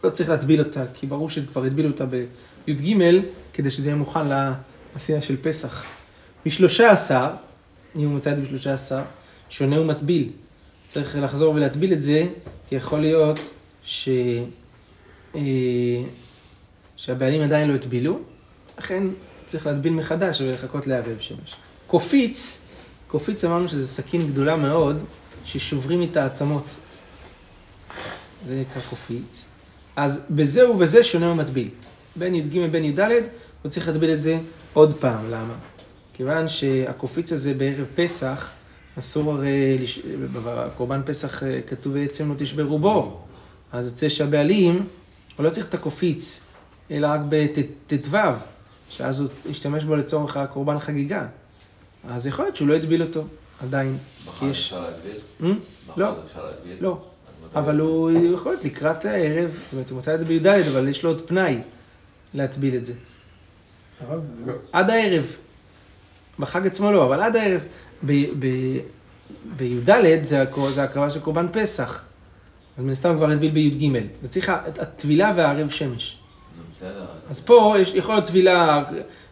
לא 0.05 0.11
צריך 0.11 0.29
להטביל 0.29 0.61
אותה, 0.61 0.85
כי 0.95 1.07
ברור 1.07 1.31
שכבר 1.31 1.65
הטבילו 1.65 1.89
אותה 1.91 2.07
בי"ג, 2.07 2.95
כדי 3.53 3.71
שזה 3.71 3.89
יהיה 3.89 3.97
מוכן 3.97 4.29
לעשייה 4.29 5.21
של 5.21 5.37
פסח. 5.43 5.85
בשלושה 6.47 6.91
עשר, 6.91 7.29
אם 7.97 8.09
הוא 8.09 8.17
מצא 8.17 8.33
את 8.33 8.37
זה 8.37 8.43
בשלושה 8.43 8.75
עשר, 8.75 9.03
שונה 9.51 9.81
ומטביל. 9.81 10.29
צריך 10.89 11.17
לחזור 11.21 11.55
ולהטביל 11.55 11.93
את 11.93 12.03
זה, 12.03 12.27
כי 12.71 12.77
יכול 12.77 13.01
להיות 13.01 13.41
ש... 13.85 14.09
אה, 15.35 15.41
שהבעלים 16.97 17.43
עדיין 17.43 17.69
לא 17.71 17.75
הטבילו, 17.75 18.19
לכן 18.79 19.03
צריך 19.47 19.67
להטביל 19.67 19.93
מחדש 19.93 20.41
ולחכות 20.41 20.87
לערב 20.87 21.17
שמש. 21.21 21.55
קופיץ, 21.87 22.67
קופיץ 23.09 23.45
אמרנו 23.45 23.69
שזה 23.69 23.89
סכין 23.89 24.27
גדולה 24.33 24.57
מאוד, 24.57 25.05
ששוברים 25.45 26.01
איתה 26.01 26.27
עצמות. 26.27 26.77
זה 28.49 28.55
נקרא 28.61 28.83
קופיץ. 28.91 29.49
אז 29.97 30.27
בזה 30.31 30.71
ובזה 30.71 31.05
שונה 31.05 31.29
ומטביל. 31.29 31.69
בין 32.17 32.35
י"ג 32.35 32.61
ובין 32.65 32.85
י"ד, 32.85 33.01
הוא 33.63 33.71
צריך 33.71 33.89
להטביל 33.89 34.13
את 34.13 34.21
זה 34.21 34.39
עוד 34.73 34.97
פעם. 35.01 35.31
למה? 35.31 35.55
כיוון 36.15 36.49
שהקופיץ 36.49 37.33
הזה 37.33 37.55
בערב 37.55 37.87
פסח, 37.95 38.51
אסור 39.01 39.33
הרי, 39.33 39.77
בקורבן 40.33 41.01
פסח 41.07 41.43
אה, 41.43 41.61
כתוב 41.67 41.93
בעצם 41.95 42.29
לא 42.29 42.35
תשברו 42.39 42.79
בו. 42.79 43.21
אז 43.73 43.87
יוצא 43.87 44.09
שהבעלים, 44.09 44.87
הוא 45.37 45.45
לא 45.45 45.51
צריך 45.51 45.69
את 45.69 45.75
הקופיץ, 45.75 46.47
אלא 46.91 47.07
רק 47.07 47.21
בט"ו, 47.29 48.17
שאז 48.91 49.21
הוא 49.21 49.29
ישתמש 49.51 49.85
בו 49.85 49.97
לצורך 49.97 50.37
הקורבן 50.37 50.79
חגיגה. 50.79 51.27
אז 52.09 52.27
יכול 52.27 52.45
להיות 52.45 52.57
שהוא 52.57 52.69
לא 52.69 52.75
יטביל 52.75 53.03
אותו, 53.03 53.25
עדיין. 53.63 53.97
מחר 54.27 54.47
יש... 54.47 54.73
אפשר 54.73 54.83
להטביל? 54.83 55.55
לא, 55.97 56.15
אפשר 56.27 56.45
להטביל? 56.47 56.77
לא. 56.81 56.99
אבל 57.55 57.81
הוא 57.81 58.11
יכול 58.35 58.53
להיות 58.53 58.65
לקראת 58.65 59.05
הערב, 59.05 59.59
זאת 59.65 59.73
אומרת, 59.73 59.91
הוא 59.91 59.99
מצא 59.99 60.15
את 60.15 60.21
זה 60.21 60.25
בי"ד, 60.25 60.47
אבל 60.47 60.89
יש 60.89 61.03
לו 61.03 61.11
עוד 61.11 61.23
פנאי 61.27 61.59
להטביל 62.35 62.77
את 62.77 62.87
זה 62.87 62.95
לא... 64.47 64.53
עד 64.73 64.91
הערב. 64.91 65.37
בחג 66.39 66.67
עצמו 66.67 66.93
לא, 66.93 67.07
אבל 67.07 67.21
עד 67.21 67.37
הערב. 67.37 67.65
בי"ד 68.03 69.91
זה 70.23 70.43
הקר- 70.43 70.71
זה 70.71 70.83
הקרבה 70.83 71.11
של 71.11 71.21
קורבן 71.21 71.47
פסח. 71.53 72.03
אז 72.79 72.85
מן 72.85 72.91
הסתם 72.93 73.17
כבר 73.17 73.31
הטביל 73.31 73.51
בי"ג. 73.51 73.91
וצריך 74.23 74.49
ה- 74.49 74.55
הטבילה 74.81 75.33
והערב 75.37 75.71
שמש. 75.71 76.17
אז 77.31 77.41
פה 77.41 77.75
יש, 77.79 77.93
יכול 77.95 78.15
להיות 78.15 78.27
טבילה, 78.27 78.85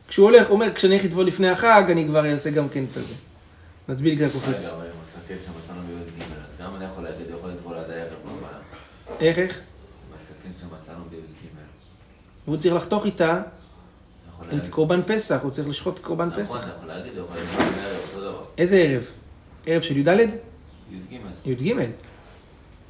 כשהוא 0.09 0.25
הולך, 0.31 0.47
הוא 0.47 0.55
אומר, 0.55 0.75
כשאני 0.75 0.95
אלך 0.95 1.05
לטבול 1.05 1.27
לפני 1.27 1.49
החג, 1.49 1.83
אני 1.91 2.07
כבר 2.07 2.33
אעשה 2.33 2.51
גם 2.51 2.69
כן 2.69 2.85
את 2.93 2.97
הזה. 2.97 3.15
נטביל 3.89 4.13
את 4.15 4.19
רגע, 4.19 4.27
הקופיץ. 4.27 4.73
אבל 4.73 4.85
אם 4.87 4.91
הסכין 5.21 5.37
שמצאנו 5.47 5.81
בי"ג, 5.87 6.23
אז 6.23 6.67
גם 6.67 6.77
אני 6.77 6.85
יכול 6.85 7.05
להגיד, 7.05 7.27
יכול 7.39 7.51
לטבול 7.51 7.75
עד 7.77 7.91
הערב, 7.91 8.13
מה 8.25 8.31
הבעיה? 8.39 8.59
איך, 9.31 9.39
איך? 9.39 9.61
בסכין 10.19 10.53
שמצאנו 10.61 11.05
בי"ג. 11.11 11.19
הוא 12.45 12.57
צריך 12.57 12.75
לחתוך 12.75 13.05
איתה 13.07 13.41
את 14.57 14.67
קורבן 14.67 15.01
פסח, 15.07 15.41
הוא 15.43 15.51
צריך 15.51 15.69
לשחוט 15.69 15.99
קורבן 15.99 16.29
נכון, 16.29 16.43
פסח. 16.45 16.57
אתה 16.59 16.67
יכול 16.77 16.89
להגיד, 16.89 17.13
הוא 17.19 17.27
יכול 17.27 17.37
לטבול 17.41 17.63
עד 17.67 17.73
הערב. 17.85 17.98
איזה 18.59 18.77
ערב? 18.77 19.03
ערב 19.67 19.83
של 19.83 19.97
י"ד? 19.97 20.09
י"ג. 20.09 21.19
י"ג. 21.47 21.75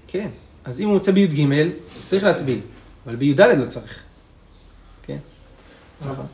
כן. 0.07 0.29
אז 0.65 0.81
אם 0.81 0.87
הוא 0.87 0.95
יוצא 0.95 1.13
בי"ג, 1.13 1.41
הוא 1.41 1.73
צריך 2.07 2.25
להטביל. 2.25 2.59
אבל 3.07 3.17
בי"ד 3.17 3.41
לא 3.41 3.67
צריך. 3.67 4.03
כן. 5.03 5.19
נכון. 6.07 6.27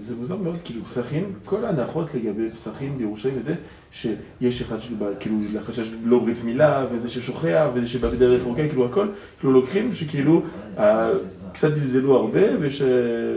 זה 0.00 0.14
מוזר 0.16 0.36
מאוד, 0.36 0.56
כאילו 0.64 0.84
פסחים, 0.84 1.32
כל 1.44 1.64
ההנחות 1.64 2.14
לגבי 2.14 2.50
פסחים 2.50 2.98
בירושלים 2.98 3.34
וזה, 3.38 3.54
שיש 3.92 4.62
אחד 4.62 4.80
שבא, 4.80 5.06
כאילו, 5.20 5.36
לחשש 5.52 5.90
לא 6.04 6.18
ברית 6.18 6.44
מילה, 6.44 6.86
וזה 6.92 7.08
ששוכח, 7.10 7.66
וזה 7.74 7.86
שבא 7.86 8.08
בדרך 8.08 8.42
רוקה, 8.42 8.68
כאילו 8.68 8.86
הכל, 8.86 9.06
כאילו 9.38 9.52
לוקחים 9.52 9.94
שכאילו, 9.94 10.42
קצת 11.52 11.74
זלזלו 11.74 12.16
הרבה, 12.16 12.40
וש, 12.60 12.82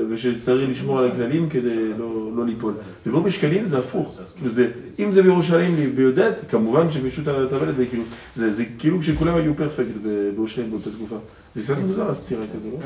ושצריך 0.10 0.70
לשמור 0.70 1.00
על 1.00 1.12
הכללים 1.12 1.50
כדי 1.50 1.90
לא, 1.98 2.32
לא 2.36 2.46
ליפול. 2.46 2.74
ופה 3.08 3.20
בשקלים 3.20 3.66
זה 3.66 3.80
הפוך, 3.80 4.20
כאילו 4.36 4.50
זה, 4.50 4.72
אם 5.00 5.12
זה 5.12 5.24
בירושלים 5.24 5.96
בי"ד, 5.96 6.34
כמובן 6.50 6.92
שמישהו 6.92 7.24
טבל 7.24 7.70
את 7.70 7.76
זה, 7.76 7.86
כאילו, 7.86 8.04
זה, 8.36 8.54
זה 8.54 8.64
כאילו 8.80 9.00
כשכולם 9.00 9.36
היו 9.36 9.56
פרפקט 9.56 9.96
בירושלים 10.04 10.72
באותה 10.72 10.90
תקופה. 10.92 11.16
זה 11.56 11.64
קצת 11.64 11.78
מוזר 11.78 12.12
הסתירה 12.12 12.44
כזו, 12.48 12.72
לא? 12.72 12.78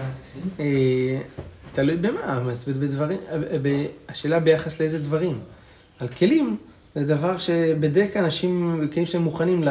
אה, 0.59 1.21
תלוי 1.73 1.97
במה, 1.97 2.43
בדברים, 2.67 3.17
ב- 3.61 3.85
השאלה 4.09 4.39
ביחס 4.39 4.79
לאיזה 4.79 4.99
דברים. 4.99 5.39
על 5.99 6.07
כלים, 6.07 6.55
זה 6.95 7.05
דבר 7.05 7.37
שבדרך 7.37 8.13
כלל 8.13 8.23
אנשים, 8.23 8.87
כלים 8.93 9.05
שהם 9.05 9.21
מוכנים 9.21 9.63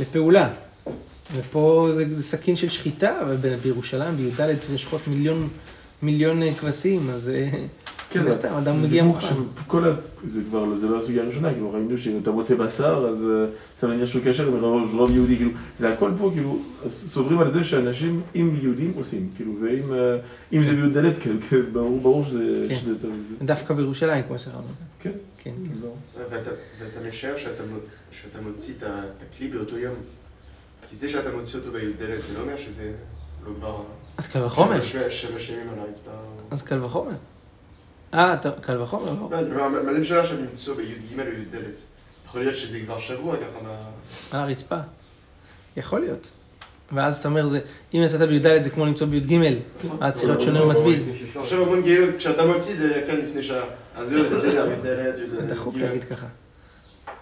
לפעולה. 0.00 0.50
ופה 1.34 1.88
זה, 1.92 2.22
סכין 2.22 2.56
של 2.56 2.68
שחיטה, 2.68 3.20
אבל 3.22 3.36
בירושלים, 3.62 4.16
בי"ד 4.16 4.58
צריך 4.58 4.74
לשחוט 4.74 5.00
מיליון, 5.06 5.48
מיליון 6.02 6.42
אה, 6.42 6.54
כבשים, 6.54 7.10
אז 7.10 7.28
אה, 7.28 7.64
כן, 8.10 8.22
מן 8.22 8.28
הסתם, 8.28 8.52
אדם 8.54 8.82
מגיע 8.82 9.02
מוכן. 9.04 9.26
שכל 9.66 9.88
ה... 9.88 9.94
זה 10.24 10.40
כבר, 10.48 10.64
לא- 10.64 10.76
זה 10.78 10.86
לא 10.88 10.98
הסוגיה 10.98 11.22
הראשונה, 11.22 11.52
כאילו 11.52 11.72
ראינו 11.72 11.98
שאם 11.98 12.18
אתה 12.22 12.30
מוצא 12.30 12.54
בשר, 12.54 13.06
אז 13.10 13.22
אה, 13.24 13.46
זה 13.76 13.86
עניין 13.92 14.06
של 14.06 14.24
קשר 14.24 14.46
עם 14.48 14.64
רוב 14.94 15.10
יהודי, 15.10 15.36
כאילו, 15.36 15.50
זה 15.78 15.92
הכל 15.92 16.10
פה, 16.18 16.30
כאילו, 16.34 16.58
סוברים 16.88 17.38
על 17.38 17.50
זה 17.50 17.64
שאנשים, 17.64 18.22
אם 18.34 18.56
יהודים 18.62 18.92
עושים, 18.96 19.30
כאילו, 19.36 19.52
ואם 19.62 19.94
אה, 19.94 20.16
אם 20.52 20.64
זה 20.64 20.72
בי"ד, 20.72 21.12
כן, 21.20 21.36
כן, 21.50 21.60
ברור, 21.72 22.00
ברור 22.00 22.24
שזה 22.24 22.66
כן. 22.68 22.74
שזה 22.74 22.90
יותר 22.90 23.08
מזה. 23.08 23.34
דווקא 23.44 23.74
בירושלים, 23.74 24.24
כמו 24.28 24.38
שאמרנו. 24.38 24.62
כן. 25.00 25.10
כן, 25.42 25.50
כן. 25.64 25.80
ברור. 25.80 25.96
ואתה, 26.30 26.50
ואתה 26.80 27.08
משער 27.08 27.36
שאתה, 27.36 27.62
מוצ... 27.72 27.98
שאתה 28.12 28.38
מוציא 28.40 28.74
את 28.78 28.82
הכלי 29.32 29.48
באותו 29.48 29.78
יום. 29.78 29.94
כי 30.90 30.96
זה 30.96 31.08
שאתה 31.08 31.36
מוציא 31.36 31.58
אותו 31.58 31.70
בי"ד 31.72 31.98
זה 31.98 32.34
לא 32.38 32.42
אומר 32.42 32.56
שזה 32.56 32.92
לא 33.46 33.50
כבר... 33.58 33.82
אז 34.18 34.28
קל 34.28 34.42
וחומר. 34.44 34.80
שנים 35.38 35.68
על 35.72 35.78
הרצפה. 35.78 36.10
אז 36.50 36.62
קל 36.62 36.84
וחומר. 36.84 37.12
אה, 38.16 38.34
אתה- 38.34 38.50
קל 38.50 38.82
וחומר, 38.82 39.04
לא. 39.30 39.42
לא, 39.56 39.70
מה 39.84 39.92
זה 39.92 39.98
משנה 40.00 40.20
עכשיו 40.20 40.36
למצוא 40.40 40.76
בי"ג 40.76 41.20
או 41.20 41.24
י"ד? 41.24 41.54
יכול 42.26 42.40
להיות 42.40 42.56
שזה 42.56 42.80
כבר 42.80 42.98
שבוע 42.98 43.36
ככה 43.36 43.62
מה... 43.64 43.70
על 44.32 44.48
הרצפה. 44.48 44.76
יכול 45.76 46.00
להיות. 46.00 46.30
ואז 46.92 47.18
אתה 47.18 47.28
אומר, 47.28 47.46
זה, 47.46 47.60
אם 47.94 48.02
יצאת 48.02 48.28
בי"ד 48.28 48.62
זה 48.62 48.70
כמו 48.70 48.86
למצוא 48.86 49.06
בי"ג, 49.06 49.40
אז 50.00 50.12
צריך 50.14 50.28
להיות 50.28 50.40
שונה 50.42 50.62
ומטביל. 50.64 51.02
עכשיו 51.34 51.58
אומרים 51.58 51.82
כאילו, 51.82 52.06
כשאתה 52.18 52.46
מוציא 52.46 52.74
זה 52.74 53.04
כן 53.06 53.20
לפני 53.20 53.42
שעה. 53.42 53.64
אז 53.96 54.08
זהו, 54.08 54.28
זה 54.28 54.36
בסדר, 54.36 54.68
י"ד, 54.72 55.18
י"ד. 55.18 55.52
דחוק 55.52 55.76
י"ג. 55.76 55.82
להגיד 55.82 56.04
ככה. 56.04 56.26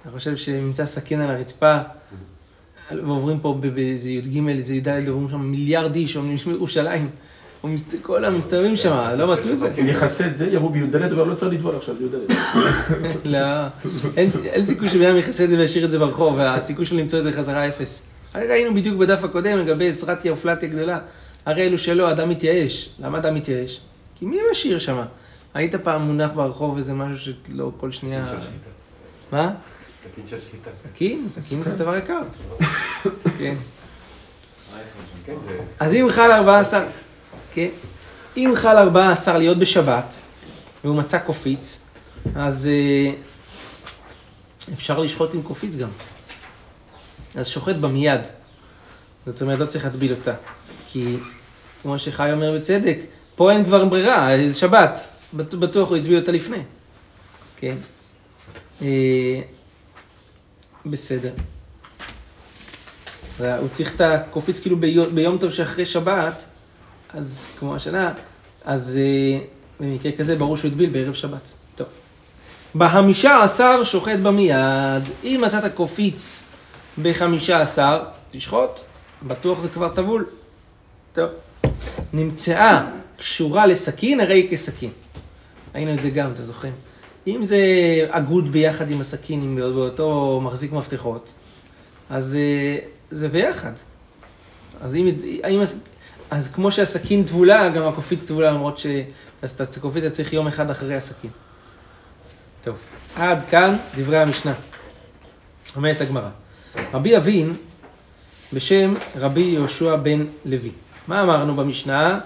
אתה 0.03 0.11
חושב 0.11 0.37
שנמצא 0.37 0.87
סכין 0.87 1.21
על 1.21 1.31
הרצפה, 1.31 1.79
ועוברים 2.91 3.41
פה 3.41 3.59
באיזה 3.75 4.11
י"ג, 4.11 4.49
איזה 4.49 4.75
י"ד, 4.75 4.89
עוברים 5.09 5.31
שם 5.31 5.41
מיליארד 5.41 5.95
איש, 5.95 6.17
עומדים 6.17 6.39
שם 6.39 6.51
בירושלים. 7.65 7.71
הוא 7.71 7.71
מסת- 7.71 8.03
כל 8.03 8.25
המסתובבים 8.25 8.77
שם, 8.77 9.15
לא 9.19 9.27
מצאו 9.37 9.53
את 9.53 9.61
זה. 9.61 9.71
יכסה 9.79 10.27
את 10.27 10.37
זה, 10.37 10.47
יבוא 10.47 10.71
בי"ד, 10.71 10.97
הוא 10.97 11.13
אומר, 11.13 11.25
לא 11.25 11.35
צריך 11.35 11.53
לטבול 11.53 11.77
עכשיו, 11.77 11.97
זה 11.97 12.05
י"ד. 12.05 12.33
לא, 13.25 13.39
אין, 14.17 14.67
סיכוי 14.67 14.89
שבן 14.89 15.03
אדם 15.07 15.17
יכסה 15.19 15.45
את 15.45 15.49
זה 15.49 15.59
וישאיר 15.59 15.85
את 15.85 15.91
זה 15.91 15.99
ברחוב, 15.99 16.35
והסיכוי 16.35 16.87
שלו 16.87 16.99
למצוא 16.99 17.19
את 17.19 17.25
זה 17.25 17.33
חזרה 17.33 17.69
אפס. 17.69 18.07
הרי 18.35 18.47
ראינו 18.47 18.75
בדיוק 18.75 18.97
בדף 18.99 19.25
הקודם 19.25 19.59
לגבי 19.59 19.89
עזרתיה 19.89 20.33
ופלטיה 20.33 20.69
גדולה. 20.69 20.99
הרי 21.47 21.63
אלו 21.67 21.79
שלא, 21.79 22.11
אדם 22.11 22.29
מתייאש. 22.29 22.89
למה 22.99 23.19
אדם 23.19 23.35
מתייאש? 23.35 23.81
כי 24.15 24.25
מי 24.27 24.37
משאיר 24.53 24.79
שם? 24.79 25.03
היית 25.55 25.75
פעם 25.75 26.03
מונח 26.03 26.31
ברחוב 26.35 26.77
איזה 26.77 26.93
משהו 26.95 27.33
שלא 27.49 27.71
כל 27.77 27.91
שנייה... 27.93 28.25
מה? 29.33 29.51
סכין 30.03 30.25
של 30.27 30.41
שחיטה. 30.41 30.71
סכין? 30.75 31.27
סכין 31.31 31.63
זה 31.63 31.77
דבר 31.77 31.97
יקר. 31.97 32.21
כן. 33.39 33.55
כן, 35.27 35.35
זה... 35.49 35.59
אז 35.81 35.93
אם 35.93 36.07
חל 36.11 36.31
14, 36.33 36.85
כן, 37.55 37.69
אם 38.37 38.53
חל 38.57 38.77
14 38.77 39.39
להיות 39.39 39.59
בשבת, 39.59 40.19
והוא 40.85 40.97
מצא 40.97 41.19
קופיץ, 41.19 41.85
אז 42.37 42.69
אה, 42.73 43.13
אפשר 44.75 44.99
לשחוט 44.99 45.35
עם 45.35 45.43
קופיץ 45.43 45.77
גם. 45.77 45.89
אז 47.35 47.49
שוחט 47.49 47.77
בה 47.77 47.89
מיד. 47.89 48.21
זאת 49.27 49.43
אומרת, 49.43 49.59
לא 49.59 49.67
צריך 49.67 49.85
להטביל 49.85 50.13
אותה. 50.13 50.35
כי, 50.89 51.17
כמו 51.83 51.99
שחי 51.99 52.31
אומר 52.33 52.53
בצדק, 52.55 52.99
פה 53.35 53.53
אין 53.53 53.65
כבר 53.65 53.85
ברירה, 53.85 54.29
זה 54.49 54.55
שבת. 54.55 54.99
בט- 55.35 55.55
בטוח 55.55 55.89
הוא 55.89 55.97
הצביל 55.97 56.19
אותה 56.19 56.33
לפני. 56.33 56.63
כן. 57.57 57.77
אה, 58.83 59.41
בסדר. 60.87 61.33
הוא 63.39 63.69
צריך 63.73 63.95
את 63.95 64.01
הקופיץ 64.01 64.61
כאילו 64.61 64.77
ביום 65.15 65.39
טוב 65.39 65.51
שאחרי 65.53 65.87
שבת, 65.87 66.49
אז 67.17 67.47
כמו 67.59 67.75
השנה, 67.75 68.13
אז 68.65 68.99
אה, 69.01 69.39
במקרה 69.81 70.13
כזה 70.13 70.37
ברור 70.37 70.57
שהוא 70.57 70.69
הטביל 70.69 70.91
בערב 70.91 71.15
שבת. 71.15 71.49
טוב. 71.75 71.87
בחמישה 72.75 73.43
עשר 73.43 73.85
שוחט 73.85 74.19
בה 74.23 74.31
מיד. 74.31 75.03
אם 75.25 75.43
מצאת 75.47 75.75
קופיץ 75.75 76.45
בחמישה 77.03 77.61
עשר, 77.61 78.03
תשחוט, 78.31 78.81
בטוח 79.23 79.61
זה 79.61 79.69
כבר 79.69 79.89
טבול. 79.89 80.27
טוב. 81.13 81.29
נמצאה 82.13 82.87
קשורה 83.19 83.67
לסכין, 83.67 84.21
הרי 84.21 84.35
היא 84.35 84.51
כסכין. 84.51 84.91
ראינו 85.75 85.95
את 85.95 86.01
זה 86.01 86.11
גם, 86.11 86.31
אתם 86.33 86.45
זוכרים? 86.45 86.73
אם 87.27 87.45
זה 87.45 87.59
אגוד 88.11 88.53
ביחד 88.53 88.91
עם 88.91 89.01
הסכין, 89.01 89.43
עם 89.43 89.57
באותו 89.57 90.41
מחזיק 90.45 90.73
מפתחות, 90.73 91.33
אז 92.11 92.37
אה, 92.37 92.79
זה 93.11 93.29
ביחד. 93.29 93.73
אז 94.81 94.95
אם, 94.95 95.09
אם, 95.49 95.63
אז 96.35 96.49
כמו 96.53 96.73
שהסכין 96.73 97.25
טבולה, 97.25 97.69
גם 97.69 97.87
הקופיץ 97.87 98.25
טבולה, 98.25 98.51
למרות 98.51 98.79
ש... 98.79 98.87
אז 99.43 99.51
את 99.51 99.77
הקופיץ 99.77 100.05
צריך 100.05 100.33
יום 100.33 100.47
אחד 100.47 100.71
אחרי 100.71 100.97
הסכין. 100.97 101.31
טוב, 102.65 102.77
עד 103.17 103.39
כאן 103.51 103.77
דברי 103.97 104.19
המשנה. 104.19 104.53
אומרת 105.77 106.01
הגמרא. 106.01 106.29
רבי 106.93 107.17
אבין 107.17 107.57
בשם 108.53 108.95
רבי 109.17 109.41
יהושע 109.41 109.97
בן 109.97 110.25
לוי. 110.45 110.71
מה 111.09 111.23
אמרנו 111.23 111.55
במשנה? 111.55 112.21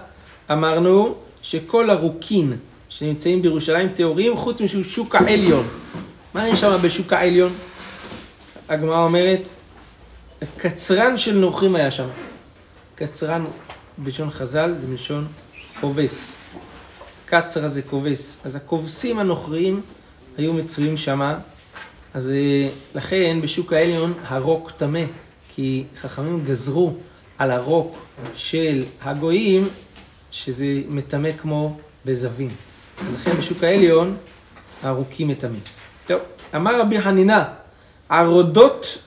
אמרנו 0.51 1.15
שכל 1.41 1.89
הרוקין 1.89 2.57
שנמצאים 2.89 3.41
בירושלים 3.41 3.89
טהורים 3.89 4.37
חוץ 4.37 4.61
משהוא 4.61 4.83
שוק 4.83 5.15
העליון. 5.15 5.67
מה 6.33 6.47
יש 6.47 6.61
שם 6.61 6.77
בשוק 6.81 7.13
העליון? 7.13 7.53
הגמרא 8.69 9.03
אומרת, 9.03 9.49
קצרן 10.57 11.17
של 11.17 11.35
נוכרים 11.35 11.75
היה 11.75 11.91
שם. 11.91 12.07
קצרן 12.95 13.45
בלשון 14.03 14.29
חז"ל 14.29 14.75
זה 14.77 14.87
מלשון 14.87 15.27
כובס. 15.79 16.37
קצרה 17.25 17.69
זה 17.69 17.81
כובס. 17.81 18.45
אז 18.45 18.55
הכובסים 18.55 19.19
הנוכריים 19.19 19.81
היו 20.37 20.53
מצויים 20.53 20.97
שם. 20.97 21.33
אז 22.13 22.29
אה, 22.29 22.69
לכן 22.95 23.39
בשוק 23.41 23.73
העליון 23.73 24.13
הרוק 24.27 24.71
טמא, 24.71 25.03
כי 25.55 25.83
חכמים 26.01 26.43
גזרו 26.45 26.93
על 27.37 27.51
הרוק 27.51 27.97
של 28.35 28.83
הגויים, 29.01 29.67
שזה 30.31 30.65
מטמא 30.89 31.31
כמו 31.31 31.77
בזווים. 32.05 32.49
ולכן 33.05 33.37
בשוק 33.37 33.63
העליון 33.63 34.17
הרוקים 34.83 35.27
מטמאים. 35.27 35.61
טוב, 36.07 36.19
אמר 36.55 36.81
רבי 36.81 37.01
חנינה, 37.01 37.43
ערודות 38.09 38.97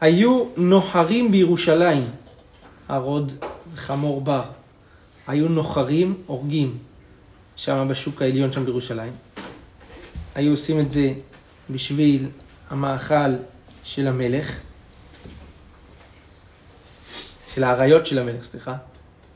היו 0.00 0.44
נוחרים 0.56 1.30
בירושלים. 1.30 2.10
ערוד 2.88 3.32
חמור 3.76 4.20
בר. 4.20 4.42
היו 5.26 5.48
נוחרים, 5.48 6.22
הורגים, 6.26 6.78
שם 7.56 7.86
בשוק 7.90 8.22
העליון 8.22 8.52
שם 8.52 8.64
בירושלים. 8.64 9.12
היו 10.34 10.50
עושים 10.50 10.80
את 10.80 10.90
זה 10.90 11.12
בשביל 11.70 12.28
המאכל 12.70 13.34
של 13.84 14.06
המלך, 14.06 14.60
של 17.54 17.64
האריות 17.64 18.06
של 18.06 18.18
המלך, 18.18 18.44
סליחה, 18.44 18.76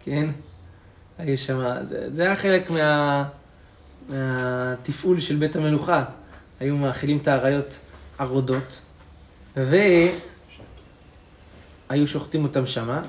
כן? 0.04 0.30
היו 1.18 1.38
שם, 1.38 1.62
זה, 1.88 2.06
זה 2.14 2.22
היה 2.22 2.36
חלק 2.36 2.70
מה, 2.70 3.24
מהתפעול 4.08 5.20
של 5.20 5.36
בית 5.36 5.56
המלוכה. 5.56 6.04
היו 6.60 6.76
מאכילים 6.76 7.18
את 7.18 7.28
האריות 7.28 7.78
ערודות, 8.18 8.82
והיו 9.56 10.10
שוחטים 12.06 12.44
אותם 12.44 12.66
שמה. 12.66 13.02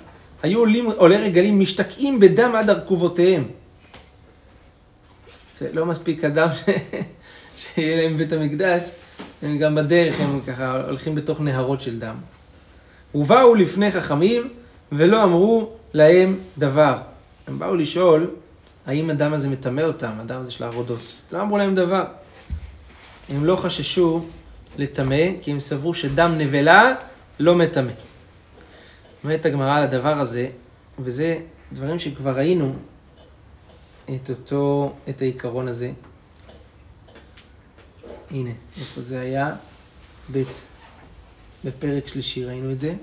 היו 0.45 0.59
עולים, 0.59 0.91
עולי 0.91 1.17
רגלים 1.17 1.59
משתקעים 1.59 2.19
בדם 2.19 2.51
עד 2.55 2.69
ארכובותיהם. 2.69 3.43
זה 5.55 5.69
לא 5.73 5.85
מספיק 5.85 6.23
הדם 6.23 6.47
ש... 6.55 6.69
שיהיה 7.57 8.03
להם 8.03 8.17
בית 8.17 8.33
המקדש, 8.33 8.81
הם 9.41 9.57
גם 9.57 9.75
בדרך, 9.75 10.21
הם 10.21 10.39
ככה 10.47 10.85
הולכים 10.85 11.15
בתוך 11.15 11.41
נהרות 11.41 11.81
של 11.81 11.99
דם. 11.99 12.15
ובאו 13.15 13.55
לפני 13.55 13.91
חכמים 13.91 14.49
ולא 14.91 15.23
אמרו 15.23 15.69
להם 15.93 16.37
דבר. 16.57 16.97
הם 17.47 17.59
באו 17.59 17.75
לשאול 17.75 18.29
האם 18.85 19.09
הדם 19.09 19.33
הזה 19.33 19.49
מטמא 19.49 19.81
אותם, 19.81 20.11
הדם 20.19 20.39
הזה 20.41 20.51
של 20.51 20.63
הערודות. 20.63 21.13
לא 21.31 21.41
אמרו 21.41 21.57
להם 21.57 21.75
דבר. 21.75 22.03
הם 23.29 23.45
לא 23.45 23.55
חששו 23.55 24.25
לטמא, 24.77 25.25
כי 25.41 25.51
הם 25.51 25.59
סברו 25.59 25.93
שדם 25.93 26.33
נבלה 26.37 26.93
לא 27.39 27.55
מטמא. 27.55 27.91
אומרת 29.25 29.45
הגמרא 29.45 29.77
על 29.77 29.83
הדבר 29.83 30.19
הזה, 30.19 30.47
וזה 30.99 31.37
דברים 31.73 31.99
שכבר 31.99 32.31
ראינו 32.31 32.75
את 34.09 34.29
אותו, 34.29 34.93
את 35.09 35.21
העיקרון 35.21 35.67
הזה. 35.67 35.91
הנה, 38.31 38.49
איפה 38.79 39.01
זה 39.01 39.19
היה? 39.19 39.55
ב', 40.31 40.43
בפרק 41.63 42.07
שלישי 42.07 42.45
ראינו 42.45 42.71
את 42.71 42.79
זה, 42.79 42.93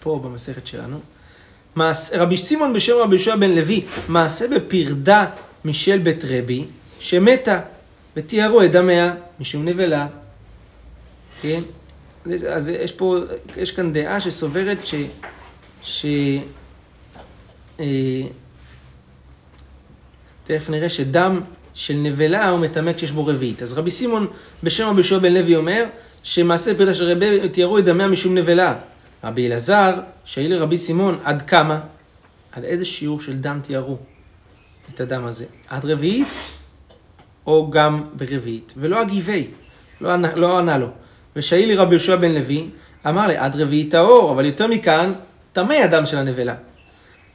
פה 0.00 0.20
במסכת 0.24 0.66
שלנו. 0.66 1.00
מעש, 1.74 2.10
רבי 2.12 2.36
סימון 2.36 2.72
בשם 2.72 2.94
רבי 3.02 3.14
יהושע 3.14 3.36
בן 3.36 3.50
לוי, 3.50 3.84
מעשה 4.08 4.48
בפרדה 4.48 5.26
משל 5.64 5.98
בית 5.98 6.24
רבי, 6.24 6.64
שמתה, 7.00 7.60
ותיארו 8.16 8.62
את 8.62 8.72
דמיה 8.72 9.14
משום 9.40 9.64
נבלה. 9.64 10.06
כן? 11.42 11.62
אז 12.50 12.68
יש 12.68 12.92
פה, 12.92 13.18
יש 13.56 13.70
כאן 13.70 13.92
דעה 13.92 14.20
שסוברת 14.20 14.86
ש... 14.86 14.94
ש... 15.82 16.06
אה, 17.80 18.22
תכף 20.44 20.70
נראה 20.70 20.88
שדם 20.88 21.40
של 21.74 21.94
נבלה 21.94 22.48
הוא 22.48 22.60
מטמא 22.60 22.92
כשיש 22.92 23.10
בו 23.10 23.26
רביעית. 23.26 23.62
אז 23.62 23.72
רבי 23.72 23.90
סימון 23.90 24.26
בשם 24.62 24.86
רבי 24.86 24.94
יהושע 24.96 25.18
בן 25.18 25.32
לוי 25.34 25.56
אומר 25.56 25.84
שמעשה 26.22 26.74
פרידה 26.74 26.94
של 26.94 27.04
רבי 27.04 27.48
תיארו 27.48 27.78
את 27.78 27.84
דמיה 27.84 28.08
משום 28.08 28.34
נבלה. 28.34 28.74
רבי 29.24 29.46
אלעזר, 29.46 29.94
שהעיר 30.24 30.58
לרבי 30.58 30.78
סימון 30.78 31.18
עד 31.24 31.42
כמה? 31.42 31.80
עד 32.52 32.64
איזה 32.64 32.84
שיעור 32.84 33.20
של 33.20 33.36
דם 33.36 33.60
תיארו 33.62 33.96
את 34.94 35.00
הדם 35.00 35.24
הזה? 35.24 35.44
עד 35.68 35.84
רביעית 35.84 36.28
או 37.46 37.70
גם 37.70 38.04
ברביעית? 38.16 38.72
ולא 38.76 39.00
הגיבי, 39.00 39.46
לא, 40.00 40.10
ענה- 40.12 40.34
לא 40.34 40.58
ענה 40.58 40.78
לו. 40.78 40.88
ושאל 41.38 41.66
לי 41.66 41.76
רבי 41.76 41.94
יהושע 41.94 42.16
בן 42.16 42.34
לוי, 42.34 42.66
אמר 43.08 43.26
לי, 43.26 43.36
עד 43.36 43.56
רביעית 43.56 43.90
טהור, 43.90 44.32
אבל 44.32 44.44
יותר 44.44 44.66
מכאן, 44.66 45.12
טמא 45.52 45.72
הדם 45.72 46.06
של 46.06 46.18
הנבלה. 46.18 46.54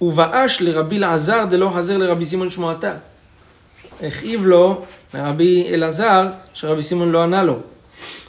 ובאש 0.01 0.61
לרבי 0.61 0.97
אלעזר 0.97 1.45
דלא 1.45 1.71
חזר 1.75 1.97
לרבי 1.97 2.25
סימון 2.25 2.49
שמועתה. 2.49 2.93
הכאיב 4.01 4.45
לו 4.45 4.81
לרבי 5.13 5.67
אלעזר, 5.73 6.27
שרבי 6.53 6.83
סימון 6.83 7.11
לא 7.11 7.23
ענה 7.23 7.43
לו. 7.43 7.59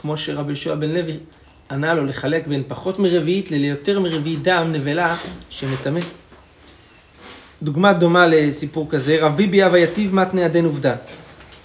כמו 0.01 0.17
שרבי 0.17 0.51
יהושע 0.51 0.75
בן 0.75 0.89
לוי 0.89 1.17
ענה 1.71 1.93
לו 1.93 2.05
לחלק 2.05 2.47
בין 2.47 2.63
פחות 2.67 2.99
מרביעית 2.99 3.51
ליותר 3.51 3.99
מרביעית 3.99 4.43
דם 4.43 4.69
נבלה 4.71 5.15
שמטמא. 5.49 5.99
דוגמה 7.63 7.93
דומה 7.93 8.27
לסיפור 8.27 8.87
כזה, 8.89 9.17
רב 9.21 9.35
ביבי 9.35 9.65
אבה 9.65 9.79
יתיב 9.79 10.15
מתנה 10.15 10.45
עדן 10.45 10.65
עובדה. 10.65 10.95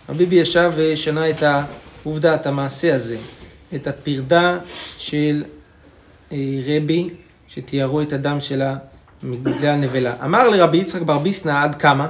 רב 0.09 0.17
ביבי 0.17 0.37
ישב 0.37 0.73
ושנה 0.77 1.31
את 1.31 1.43
העובדה, 1.43 2.35
את 2.35 2.47
המעשה 2.47 2.95
הזה, 2.95 3.17
את 3.75 3.87
הפרדה 3.87 4.59
של 4.99 5.45
אה, 6.33 6.37
רבי, 6.67 7.11
שתיארו 7.49 8.03
את 8.03 8.13
הדם 8.13 8.41
שלה 8.41 8.77
בגלל 9.23 9.77
נבלה. 9.77 10.15
אמר 10.25 10.49
לרבי 10.49 10.79
יצחק 10.79 11.03
בר 11.03 11.19
ביסנא 11.19 11.65
עד 11.65 11.75
כמה? 11.75 12.09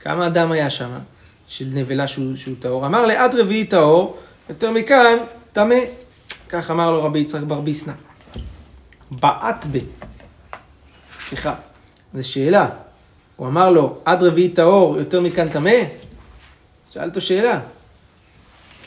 כמה 0.00 0.26
הדם 0.26 0.52
היה 0.52 0.70
שם 0.70 0.90
של 1.48 1.64
נבלה 1.72 2.08
שהוא, 2.08 2.36
שהוא 2.36 2.54
טהור? 2.60 2.86
אמר 2.86 3.06
לעד 3.06 3.34
רביעי 3.34 3.64
טהור, 3.64 4.18
יותר 4.48 4.70
מכאן, 4.70 5.16
טמא. 5.52 5.74
כך 6.48 6.70
אמר 6.70 6.90
לו 6.90 7.04
רבי 7.04 7.18
יצחק 7.18 7.42
בר 7.42 7.60
ביסנא. 7.60 7.92
בעט 9.10 9.66
ב. 9.72 9.78
סליחה, 11.20 11.54
זו 12.14 12.28
שאלה. 12.28 12.68
הוא 13.36 13.46
אמר 13.46 13.70
לו, 13.70 13.98
עד 14.04 14.22
רביעי 14.22 14.48
טהור, 14.48 14.96
יותר 14.96 15.20
מכאן 15.20 15.48
טמא? 15.48 15.70
שאל 16.90 17.08
אותו 17.08 17.20
שאלה. 17.20 17.60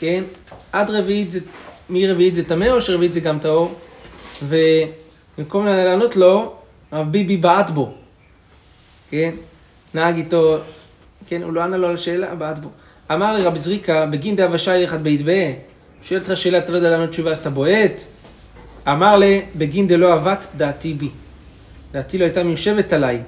כן? 0.00 0.24
עד 0.72 0.90
רביעית 0.90 1.32
זה, 1.32 1.40
מרביעית 1.90 2.34
זה 2.34 2.44
טמא 2.44 2.64
או 2.64 2.80
שרביעית 2.80 3.12
זה 3.12 3.20
גם 3.20 3.38
טהור? 3.38 3.74
ובמקום 4.42 5.66
לענות 5.66 6.16
לו, 6.16 6.54
רב 6.92 7.12
ביבי 7.12 7.36
בעט 7.36 7.70
בו. 7.70 7.92
כן? 9.10 9.34
נהג 9.94 10.16
איתו, 10.16 10.58
כן, 11.26 11.42
הוא 11.42 11.52
לא 11.52 11.62
ענה 11.62 11.76
לו 11.76 11.88
על 11.88 11.94
השאלה, 11.94 12.34
בעט 12.34 12.58
בו. 12.58 12.68
אמר 13.12 13.34
לי 13.34 13.42
רבי 13.42 13.58
זריקה, 13.58 14.06
בגין 14.06 14.36
דאבה 14.36 14.58
שי 14.58 14.84
אחד 14.84 15.04
בית 15.04 15.24
בה, 15.24 15.32
שואל 16.02 16.20
אותך 16.20 16.36
שאלה, 16.36 16.58
אתה 16.58 16.72
לא 16.72 16.76
יודע 16.76 16.90
לענות 16.90 17.10
תשובה, 17.10 17.30
אז 17.30 17.38
אתה 17.38 17.50
בועט? 17.50 18.02
אמר 18.88 19.16
לי, 19.16 19.42
בגין 19.56 19.88
דלא 19.88 20.14
אבת 20.14 20.46
דעתי 20.56 20.94
בי. 20.94 21.08
דעתי 21.92 22.18
לא 22.18 22.24
הייתה 22.24 22.42
מיושבת 22.42 22.92
עליי. 22.92 23.22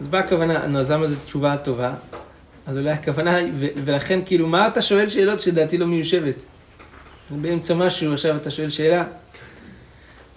אז 0.00 0.08
מה 0.08 0.18
הכוונה? 0.18 0.66
נו, 0.66 0.78
אז 0.78 0.90
למה 0.90 1.06
זו 1.06 1.16
תשובה 1.26 1.56
טובה? 1.56 1.92
אז 2.66 2.76
אולי 2.76 2.90
הכוונה, 2.90 3.36
ולכן 3.58 4.20
כאילו, 4.26 4.46
מה 4.46 4.68
אתה 4.68 4.82
שואל 4.82 5.08
שאלות 5.08 5.40
שדעתי 5.40 5.78
לא 5.78 5.86
מיושבת? 5.86 6.44
באמצע 7.30 7.74
משהו, 7.74 8.12
עכשיו 8.12 8.36
אתה 8.36 8.50
שואל 8.50 8.70
שאלה. 8.70 9.04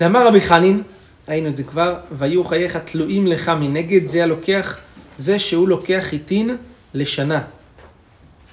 ואמר 0.02 0.28
רבי 0.28 0.42
חנין, 0.42 0.84
ראינו 1.30 1.50
את 1.50 1.56
זה 1.56 1.64
כבר, 1.64 1.98
והיו 2.12 2.44
חייך 2.44 2.78
תלויים 2.78 3.28
לך 3.28 3.50
מנגד, 3.50 4.06
זה 4.06 4.24
הלוקח, 4.24 4.78
זה 5.18 5.40
שהוא 5.40 5.68
לוקח 5.68 6.00
חיטין 6.02 6.58
לשנה. 6.94 7.42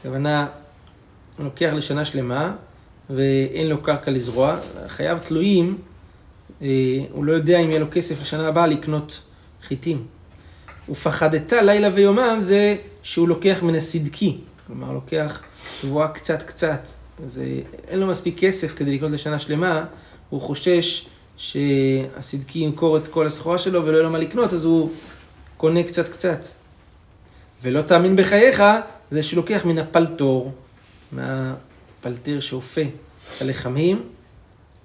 הכוונה, 0.01 0.47
הוא 1.37 1.45
לוקח 1.45 1.71
לשנה 1.75 2.05
שלמה, 2.05 2.53
ואין 3.11 3.67
לו 3.67 3.83
קרקע 3.83 4.11
לזרוע, 4.11 4.57
חייו 4.87 5.19
תלויים, 5.27 5.79
אה, 6.63 6.69
הוא 7.11 7.25
לא 7.25 7.33
יודע 7.33 7.59
אם 7.59 7.71
יהיה 7.71 7.81
לו 7.81 7.87
כסף 7.91 8.21
לשנה 8.21 8.49
הבאה 8.49 8.67
לקנות 8.67 9.23
חיטים. 9.63 10.05
ופחדת 10.89 11.53
לילה 11.53 11.89
ויומם 11.95 12.37
זה 12.39 12.77
שהוא 13.05 13.29
לוקח 13.29 13.63
מן 13.63 13.75
הסדקי, 13.75 14.37
כלומר 14.67 14.93
לוקח 14.93 15.43
תבואה 15.81 16.09
קצת 16.09 16.43
קצת, 16.43 16.89
אז 17.25 17.39
אה, 17.39 17.61
אין 17.89 17.99
לו 17.99 18.07
מספיק 18.07 18.39
כסף 18.39 18.75
כדי 18.77 18.95
לקנות 18.95 19.11
לשנה 19.11 19.39
שלמה, 19.39 19.85
הוא 20.31 20.41
חושש 20.41 21.07
שהסדקי 21.37 22.59
ימכור 22.59 22.97
את 22.97 23.09
כל 23.09 23.27
הסחורה 23.27 23.59
שלו 23.59 23.85
ולא 23.85 23.93
יהיה 23.93 24.03
לו 24.03 24.11
מה 24.11 24.19
לקנות, 24.19 24.53
אז 24.53 24.65
הוא 24.65 24.91
קונה 25.57 25.83
קצת 25.83 26.09
קצת. 26.09 26.47
ולא 27.63 27.83
תאמין 27.83 28.17
בחייך, 28.17 28.63
זה 29.11 29.23
שלוקח 29.23 29.65
מן 29.65 29.79
הפלטור, 29.79 30.53
מהפלטר 31.13 32.41
שאופה 32.41 32.81
את 32.81 33.43
הלחמים, 33.43 34.03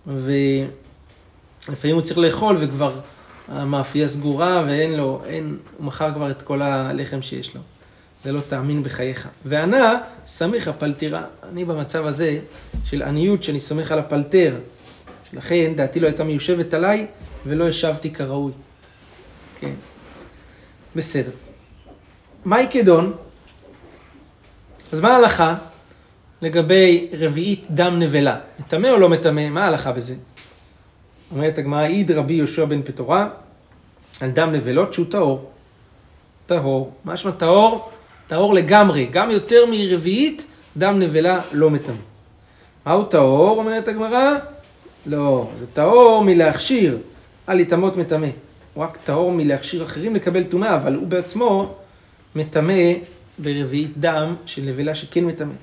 ולפעמים 0.07 1.95
הוא 1.95 2.01
צריך 2.01 2.17
לאכול 2.17 2.57
וכבר 2.59 2.99
המאפייה 3.47 4.07
סגורה 4.07 4.63
ואין 4.67 4.93
לו, 4.93 5.21
אין, 5.25 5.57
הוא 5.77 5.85
מכר 5.85 6.13
כבר 6.13 6.31
את 6.31 6.41
כל 6.41 6.61
הלחם 6.61 7.21
שיש 7.21 7.55
לו. 7.55 7.61
זה 8.23 8.31
לא 8.31 8.39
תאמין 8.47 8.83
בחייך. 8.83 9.27
וענה, 9.45 10.01
סמיך 10.25 10.67
הפלטרה. 10.67 11.23
אני 11.51 11.65
במצב 11.65 12.05
הזה 12.05 12.39
של 12.85 13.01
עניות 13.01 13.43
שאני 13.43 13.59
סומך 13.59 13.91
על 13.91 13.99
הפלטר. 13.99 14.55
לכן 15.33 15.73
דעתי 15.75 15.99
לא 15.99 16.07
הייתה 16.07 16.23
מיושבת 16.23 16.73
עליי 16.73 17.05
ולא 17.45 17.67
השבתי 17.67 18.11
כראוי. 18.11 18.51
כן. 19.59 19.73
בסדר. 20.95 21.31
מהי 22.45 22.67
כדון? 22.71 23.13
אז 24.91 24.99
מה 24.99 25.15
ההלכה 25.15 25.55
לגבי 26.41 27.09
רביעית 27.19 27.65
דם 27.69 27.99
נבלה? 27.99 28.39
מטמא 28.59 28.87
או 28.87 28.97
לא 28.97 29.09
מטמא? 29.09 29.49
מה 29.49 29.63
ההלכה 29.63 29.91
בזה? 29.91 30.15
אומרת 31.31 31.57
הגמרא, 31.57 31.81
עיד 31.81 32.11
רבי 32.11 32.33
יהושע 32.33 32.65
בן 32.65 32.81
פטורה 32.81 33.29
על 34.21 34.31
דם 34.31 34.51
נבלות 34.51 34.93
שהוא 34.93 35.05
טהור. 35.09 35.51
טהור. 36.45 36.93
משמע 37.05 37.31
טהור? 37.31 37.91
טהור 38.29 38.53
לגמרי. 38.53 39.05
גם 39.05 39.31
יותר 39.31 39.65
מרביעית, 39.71 40.45
דם 40.77 40.99
נבלה 40.99 41.41
לא 41.51 41.69
מטמא. 41.69 41.95
מהו 42.85 43.03
טהור? 43.03 43.57
אומרת 43.57 43.87
הגמרא, 43.87 44.31
לא, 45.05 45.49
זה 45.59 45.65
טהור 45.73 46.23
מלהכשיר, 46.23 46.97
על 47.47 47.55
להיטמאות 47.55 47.97
מטמא. 47.97 48.27
הוא 48.73 48.83
רק 48.83 48.97
טהור 49.03 49.31
מלהכשיר 49.31 49.83
אחרים 49.83 50.15
לקבל 50.15 50.43
טומאה, 50.43 50.75
אבל 50.75 50.95
הוא 50.95 51.07
בעצמו 51.07 51.73
מטמא 52.35 52.93
ברביעית 53.39 53.97
דם 53.97 54.35
של 54.45 54.61
נבלה 54.61 54.95
שכן 54.95 55.25
מטמא. 55.25 55.53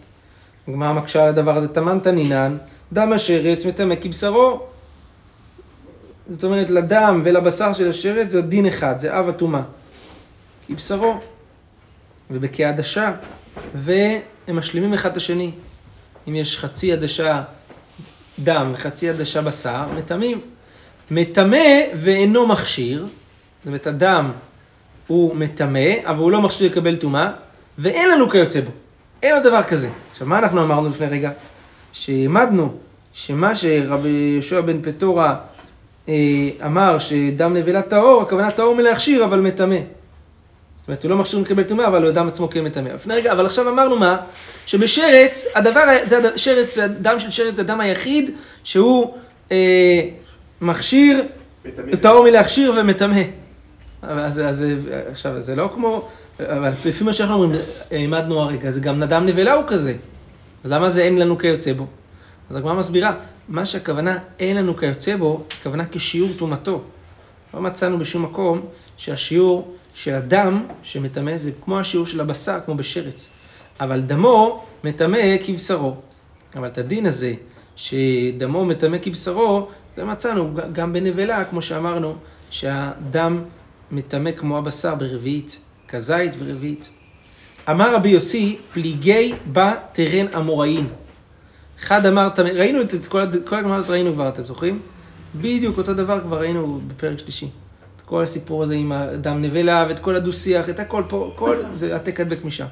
הגמרא 0.68 0.92
מקשה 0.92 1.22
על 1.22 1.28
הדבר 1.28 1.56
הזה, 1.56 1.68
טמנת 1.68 2.02
תנינן, 2.02 2.56
דם 2.92 3.12
השרץ 3.12 3.66
מטמא 3.66 3.94
כבשרו. 4.00 4.60
זאת 6.28 6.44
אומרת, 6.44 6.70
לדם 6.70 7.22
ולבשר 7.24 7.72
של 7.72 7.90
השרץ 7.90 8.30
זה 8.30 8.42
דין 8.42 8.66
אחד, 8.66 8.94
זה 8.98 9.18
אב 9.18 9.28
הטומאה. 9.28 9.62
כבשרו. 10.66 11.14
ובכעדשה, 12.30 13.12
והם 13.74 14.20
משלימים 14.56 14.94
אחד 14.94 15.10
את 15.10 15.16
השני. 15.16 15.50
אם 16.28 16.34
יש 16.34 16.58
חצי 16.58 16.92
עדשה 16.92 17.42
דם 18.38 18.70
וחצי 18.72 19.08
עדשה 19.10 19.42
בשר, 19.42 19.84
מטמאים. 19.96 20.40
מטמא 21.10 21.80
ואינו 22.00 22.46
מכשיר, 22.46 23.00
זאת 23.00 23.66
אומרת, 23.66 23.86
הדם 23.86 24.32
הוא 25.06 25.36
מטמא, 25.36 25.90
אבל 26.04 26.18
הוא 26.18 26.30
לא 26.30 26.42
מכשיר 26.42 26.70
לקבל 26.70 26.96
טומאה, 26.96 27.30
ואין 27.78 28.10
לנו 28.10 28.30
כיוצא 28.30 28.60
בו. 28.60 28.70
אין 29.22 29.34
לו 29.34 29.42
דבר 29.42 29.62
כזה. 29.62 29.90
עכשיו, 30.12 30.26
מה 30.26 30.38
אנחנו 30.38 30.62
אמרנו 30.62 30.88
לפני 30.88 31.06
רגע? 31.06 31.30
שהעמדנו 31.92 32.74
שמה 33.12 33.56
שרבי 33.56 34.08
יהושע 34.08 34.60
בן 34.60 34.82
פטורה 34.82 35.36
אה, 36.08 36.14
אמר 36.66 36.98
שדם 36.98 37.54
נבלה 37.54 37.82
טהור, 37.82 38.22
הכוונה 38.22 38.50
טהור 38.50 38.74
מלהכשיר, 38.76 39.24
אבל 39.24 39.40
מטמא. 39.40 39.76
זאת 40.86 40.88
אומרת, 40.88 41.02
הוא 41.02 41.10
לא 41.10 41.16
מכשיר 41.16 41.38
לקבל 41.40 41.62
טומאה, 41.62 41.86
אבל 41.86 42.06
הדם 42.06 42.28
עצמו 42.28 42.48
כן 42.48 42.64
מטמא. 42.64 42.88
לפני 42.88 43.14
רגע, 43.14 43.32
אבל 43.32 43.46
עכשיו 43.46 43.68
אמרנו 43.68 43.96
מה? 43.96 44.16
שבשרץ, 44.66 45.46
הדבר, 45.54 45.80
זה 46.04 46.38
שרץ, 46.38 46.78
הדם 46.78 47.18
של 47.18 47.30
שרץ 47.30 47.54
זה 47.54 47.62
הדם 47.62 47.80
היחיד 47.80 48.30
שהוא 48.64 49.14
אה, 49.52 50.00
מכשיר. 50.60 51.22
טהור 52.00 52.24
מלהכשיר 52.24 52.72
ומטמא. 52.76 53.22
אז, 54.02 54.40
אז 54.40 54.64
עכשיו, 55.10 55.40
זה 55.40 55.56
לא 55.56 55.70
כמו, 55.74 56.08
אבל 56.40 56.70
לפי 56.86 57.04
מה 57.04 57.12
שאנחנו 57.12 57.34
אומרים, 57.34 57.60
העמדנו 57.90 58.40
הרגע, 58.40 58.70
זה 58.70 58.80
גם 58.80 59.02
נדם 59.02 59.26
נבלה 59.26 59.52
הוא 59.54 59.64
כזה. 59.66 59.94
אז 60.64 60.70
למה 60.70 60.88
זה 60.88 61.02
אין 61.02 61.18
לנו 61.18 61.38
כיוצא 61.38 61.72
בו? 61.72 61.86
אז 62.50 62.56
הגמרא 62.56 62.74
מסבירה, 62.74 63.12
מה 63.48 63.66
שהכוונה 63.66 64.18
אין 64.38 64.56
לנו 64.56 64.76
כיוצא 64.76 65.16
בו, 65.16 65.44
הכוונה 65.60 65.84
כשיעור 65.92 66.30
טומאתו. 66.36 66.82
לא 67.54 67.60
מצאנו 67.60 67.98
בשום 67.98 68.22
מקום 68.22 68.60
שהשיעור 68.96 69.74
של 69.96 70.14
הדם 70.14 70.66
שמטמא 70.82 71.36
זה 71.36 71.50
כמו 71.64 71.80
השיעור 71.80 72.06
של 72.06 72.20
הבשר, 72.20 72.58
כמו 72.64 72.74
בשרץ. 72.74 73.30
אבל 73.80 74.00
דמו 74.00 74.64
מטמא 74.84 75.18
כבשרו. 75.44 75.94
אבל 76.56 76.68
את 76.68 76.78
הדין 76.78 77.06
הזה, 77.06 77.34
שדמו 77.76 78.64
מטמא 78.64 78.98
כבשרו, 79.02 79.68
זה 79.96 80.04
מצאנו 80.04 80.54
גם 80.72 80.92
בנבלה, 80.92 81.44
כמו 81.44 81.62
שאמרנו, 81.62 82.14
שהדם 82.50 83.42
מטמא 83.90 84.32
כמו 84.32 84.58
הבשר 84.58 84.94
ברביעית, 84.94 85.58
כזית 85.88 86.32
ורביעית. 86.38 86.90
אמר 87.70 87.94
רבי 87.94 88.08
יוסי, 88.08 88.58
פליגי 88.72 89.34
בה 89.52 89.74
תרן 89.92 90.26
אמוראין. 90.36 90.86
אחד 91.80 92.06
אמר, 92.06 92.28
ראינו 92.38 92.80
את 92.80 93.06
כל, 93.06 93.22
כל 93.44 93.56
הגמרא 93.56 93.76
הזאת 93.76 93.90
ראינו 93.90 94.12
כבר, 94.12 94.28
אתם 94.28 94.44
זוכרים? 94.44 94.80
בדיוק 95.34 95.78
אותו 95.78 95.94
דבר 95.94 96.20
כבר 96.20 96.38
ראינו 96.38 96.80
בפרק 96.88 97.18
שלישי. 97.18 97.48
כל 98.06 98.22
הסיפור 98.22 98.62
הזה 98.62 98.74
עם 98.74 98.92
הדם 98.92 99.42
נבלה 99.42 99.86
ואת 99.88 99.98
כל 99.98 100.16
הדו-שיח, 100.16 100.68
את 100.68 100.80
הכל 100.80 101.02
פה, 101.08 101.32
כל 101.36 101.56
זה 101.72 101.92
העתק 101.92 102.20
הדבק 102.20 102.44
משם. 102.44 102.66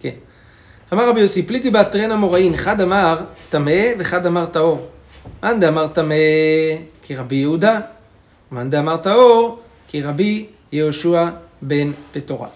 כן. 0.00 0.10
אמר 0.92 1.08
רבי 1.08 1.20
יוסי, 1.20 1.42
פליגי 1.42 1.70
בה 1.70 1.84
תרן 1.84 2.10
אמוראין, 2.10 2.54
אחד 2.54 2.80
אמר 2.80 3.16
טמא 3.50 3.82
ואחד 3.98 4.26
אמר 4.26 4.46
טהור. 4.46 4.86
מאן 5.42 5.60
דאמר 5.60 5.86
טמא 5.86 6.14
כרבי 7.02 7.36
יהודה, 7.36 7.80
מאן 8.52 8.70
דאמר 8.70 8.96
טהור 8.96 9.60
כרבי 9.88 10.46
יהושע 10.72 11.28
בן 11.62 11.92
פטורה. 12.12 12.48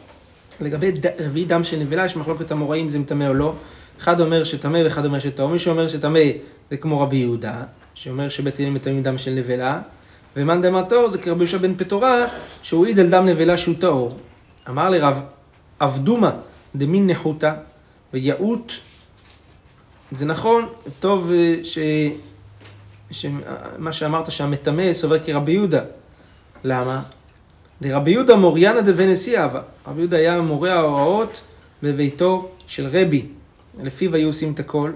לגבי 0.61 0.93
ד- 0.93 1.07
רביעי 1.27 1.45
דם 1.47 1.65
של 1.65 1.77
נבלה, 1.79 2.05
יש 2.05 2.17
מחלוקת 2.17 2.53
אמוראים 2.53 2.83
אם 2.85 2.89
זה 2.89 2.99
מטמא 2.99 3.25
או 3.25 3.35
לא. 3.35 3.55
אחד 4.01 4.21
אומר 4.21 4.45
שטמא 4.45 4.79
ואחד 4.85 5.05
אומר 5.05 5.19
שטהור. 5.19 5.51
מי 5.51 5.59
שאומר 5.59 5.89
שטמא 5.89 6.21
זה 6.71 6.77
כמו 6.77 7.01
רבי 7.01 7.17
יהודה, 7.17 7.63
שאומר 7.95 8.29
שבית 8.29 8.61
הלל 8.61 8.71
מטמאים 8.71 9.03
דם 9.03 9.19
של 9.19 9.31
נבלה, 9.31 9.81
ומאן 10.37 10.63
דאמר 10.63 10.83
טהור 10.83 11.09
זה 11.09 11.19
כרבי 11.19 11.41
יהושע 11.41 11.59
בן 11.59 11.75
פטורה, 11.75 12.27
שהוא 12.63 12.85
העיד 12.85 12.99
על 12.99 13.11
דם 13.11 13.27
נבלה 13.27 13.57
שהוא 13.57 13.75
טהור. 13.79 14.17
אמר 14.69 14.91
לרב 14.91 15.21
אבדומה 15.81 16.31
דמין 16.75 17.07
נחותא 17.07 17.53
ויעוט, 18.13 18.73
זה 20.13 20.25
נכון, 20.27 20.67
טוב 21.01 21.31
אה, 21.33 21.55
ש... 21.63 21.79
שמה 23.11 23.93
שאמרת 23.93 24.31
שהמטמא 24.31 24.93
סובר 24.93 25.19
כרבי 25.19 25.53
יהודה. 25.53 25.81
למה? 26.65 27.03
דרבי 27.83 28.11
יהודה 28.11 28.37
מוריאנא 28.37 28.81
דבנשיא 28.81 29.45
אבא. 29.45 29.61
רבי 29.87 30.01
יהודה 30.01 30.17
היה 30.17 30.41
מורה 30.41 30.73
ההוראות 30.73 31.43
בביתו 31.83 32.49
של 32.67 32.87
רבי. 32.87 33.27
לפיו 33.83 34.15
היו 34.15 34.27
עושים 34.27 34.53
את 34.53 34.61
הכל. 34.61 34.93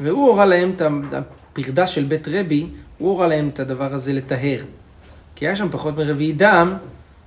והוא 0.00 0.28
הורה 0.28 0.46
להם 0.46 0.72
את 0.76 1.12
הפרדה 1.12 1.86
של 1.86 2.04
בית 2.04 2.28
רבי, 2.28 2.66
הוא 3.04 3.10
הורה 3.10 3.26
להם 3.26 3.48
את 3.48 3.60
הדבר 3.60 3.94
הזה 3.94 4.12
לטהר. 4.12 4.58
כי 5.34 5.46
היה 5.46 5.56
שם 5.56 5.68
פחות 5.70 5.96
מרביעי 5.96 6.32
דם, 6.32 6.74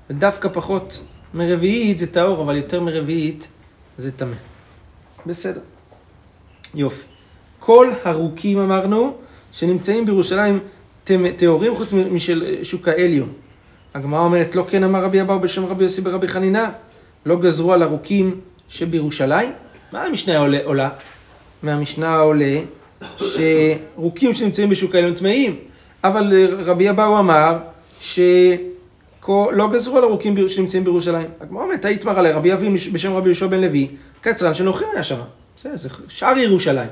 ודווקא 0.10 0.50
פחות 0.54 1.00
מרביעית 1.34 1.98
זה 1.98 2.08
טהור, 2.08 2.42
אבל 2.42 2.56
יותר 2.56 2.82
מרביעית 2.82 3.48
זה 3.98 4.12
טמא. 4.12 4.36
בסדר. 5.26 5.60
יופי. 6.76 7.04
כל 7.60 7.92
הרוקים 8.04 8.60
אמרנו, 8.60 9.16
שנמצאים 9.52 10.06
בירושלים 10.06 10.60
טהורים 11.36 11.76
חוץ 11.76 11.94
משל 11.94 12.64
שוק 12.64 12.88
העליון. 12.88 13.34
הגמרא 13.94 14.20
אומרת, 14.20 14.56
לא 14.56 14.66
כן 14.70 14.84
אמר 14.84 15.04
רבי 15.04 15.22
אבאו 15.22 15.40
בשם 15.40 15.66
רבי 15.66 15.84
יוסי 15.84 16.02
ברבי 16.02 16.28
חנינה, 16.28 16.72
לא 17.26 17.40
גזרו 17.40 17.74
על 17.74 17.82
הרוקים 17.82 18.40
שבירושלים? 18.68 19.52
מה 19.92 20.04
המשנה? 20.04 20.38
עולה? 20.64 20.90
מהמשנה 21.64 22.20
עולה 22.20 22.60
שרוקים 23.18 24.34
שנמצאים 24.34 24.70
בשוק 24.70 24.96
העליון 24.96 25.16
טמאים, 25.16 25.56
אבל 26.08 26.34
אה, 26.34 26.46
רבי 26.66 26.90
אבאו 26.90 27.20
אמר 27.20 27.58
שלא 28.00 29.70
גזרו 29.74 29.98
על 29.98 30.04
ביר- 30.36 30.48
שנמצאים 30.48 30.84
בירושלים. 30.84 31.28
הגמרא 31.42 31.64
אומרת, 31.64 31.86
היתמר 31.86 32.20
עלי 32.20 32.32
רבי 32.32 32.54
אבי 32.54 32.70
בשם 32.94 33.14
רבי 33.14 33.30
יהושע 33.30 33.48
בן 33.48 33.62
לוי, 33.62 33.88
קצרן 34.22 34.54
של 34.54 34.64
נוכרים 34.64 34.90
היה 34.94 35.04
שם. 35.04 35.20
בסדר, 35.58 35.78
זה 35.78 35.90
שאר 36.10 36.38
ירושלים. 36.38 36.90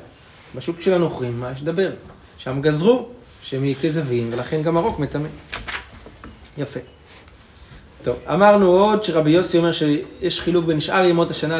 בשוק 0.55 0.81
של 0.81 0.93
הנוכרים, 0.93 1.39
מה 1.39 1.51
יש 1.51 1.61
לדבר? 1.61 1.89
שם 2.37 2.61
גזרו, 2.61 3.07
שהם 3.41 3.73
כזבים, 3.83 4.29
ולכן 4.33 4.61
גם 4.61 4.77
הרוק 4.77 4.99
מטמא. 4.99 5.27
יפה. 6.57 6.79
טוב, 8.03 8.15
אמרנו 8.33 8.71
עוד 8.71 9.03
שרבי 9.03 9.31
יוסי 9.31 9.57
אומר 9.57 9.71
שיש 9.71 10.41
חילוק 10.41 10.65
בין 10.65 10.79
שאר 10.79 11.05
ימות 11.05 11.31
השנה 11.31 11.57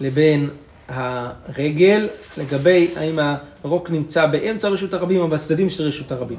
לבין 0.00 0.48
הרגל, 0.88 2.08
לגבי 2.38 2.88
האם 2.96 3.18
הרוק 3.64 3.90
נמצא 3.90 4.26
באמצע 4.26 4.68
רשות 4.68 4.94
הרבים 4.94 5.20
או 5.20 5.28
בצדדים 5.28 5.70
של 5.70 5.84
רשות 5.84 6.12
הרבים. 6.12 6.38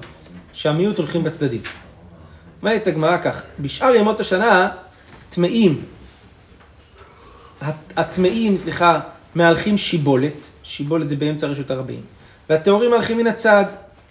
שהמיעוט 0.53 0.97
הולכים 0.97 1.23
בצדדים. 1.23 1.61
אומרת 2.61 2.87
הגמרא 2.87 3.17
כך, 3.23 3.43
בשאר 3.59 3.95
ימות 3.95 4.19
השנה 4.19 4.69
טמאים, 5.29 5.81
הט- 7.61 7.93
הטמאים, 7.97 8.57
סליחה, 8.57 8.99
מהלכים 9.35 9.77
שיבולת, 9.77 10.49
שיבולת 10.63 11.09
זה 11.09 11.15
באמצע 11.15 11.47
רשות 11.47 11.71
הרבים, 11.71 12.01
והטהורים 12.49 12.91
מהלכים 12.91 13.17
מן 13.17 13.27
הצד, 13.27 13.65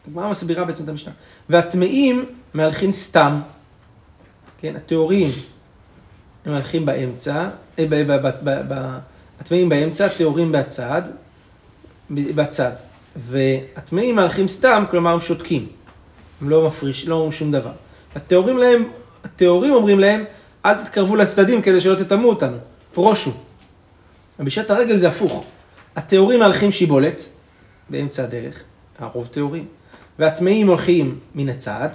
הגמרא 0.09 0.31
מסבירה 0.31 0.65
בעצם 0.65 0.85
את 0.85 0.89
המשנה, 0.89 1.13
והטמאים 1.49 2.25
מהלכים 2.55 2.93
סתם, 2.93 3.41
כן, 4.61 4.77
הטהורים 4.77 5.31
הם 6.47 6.53
מהלכים 6.53 6.87
באמצע, 6.87 7.49
אה, 7.79 7.85
ב- 7.89 8.13
ב- 8.13 8.27
ב- 8.43 8.61
ב- 8.69 8.99
הטמאים 9.41 9.69
באמצע, 9.69 10.07
הטהורים 10.07 10.53
בצד, 10.53 11.03
בצד, 12.11 12.73
והטמאים 13.17 14.17
מהלכים 14.17 14.49
סתם, 14.49 14.85
כלומר 14.91 15.13
הם 15.13 15.21
שותקים, 15.21 15.67
הם 16.41 16.49
לא 16.49 16.67
מפריש, 16.67 17.09
לא 17.09 17.15
אומרים 17.15 17.33
שום 17.33 17.53
דבר. 17.53 17.73
הטהורים 18.15 18.59
להם, 18.59 18.85
הטהורים 19.25 19.73
אומרים 19.75 20.01
להם, 20.01 20.25
אל 20.65 20.75
תתקרבו 20.75 21.17
לצדדים 21.17 21.63
כדי 21.63 21.81
שלא 21.81 21.95
תטמאו 21.95 22.29
אותנו, 22.29 22.57
פרושו. 22.93 23.31
בשעת 24.39 24.71
הרגל 24.71 24.99
זה 24.99 25.09
הפוך. 25.09 25.45
הטהורים 25.97 26.41
מהלכים 26.41 26.73
שיבולת, 26.73 27.23
באמצע 27.91 28.25
הדרך, 28.25 28.63
הרוב 28.99 29.27
טהורים, 29.27 29.67
והטמאים 30.19 30.69
הולכים 30.69 31.19
מן 31.35 31.49
הצד, 31.49 31.89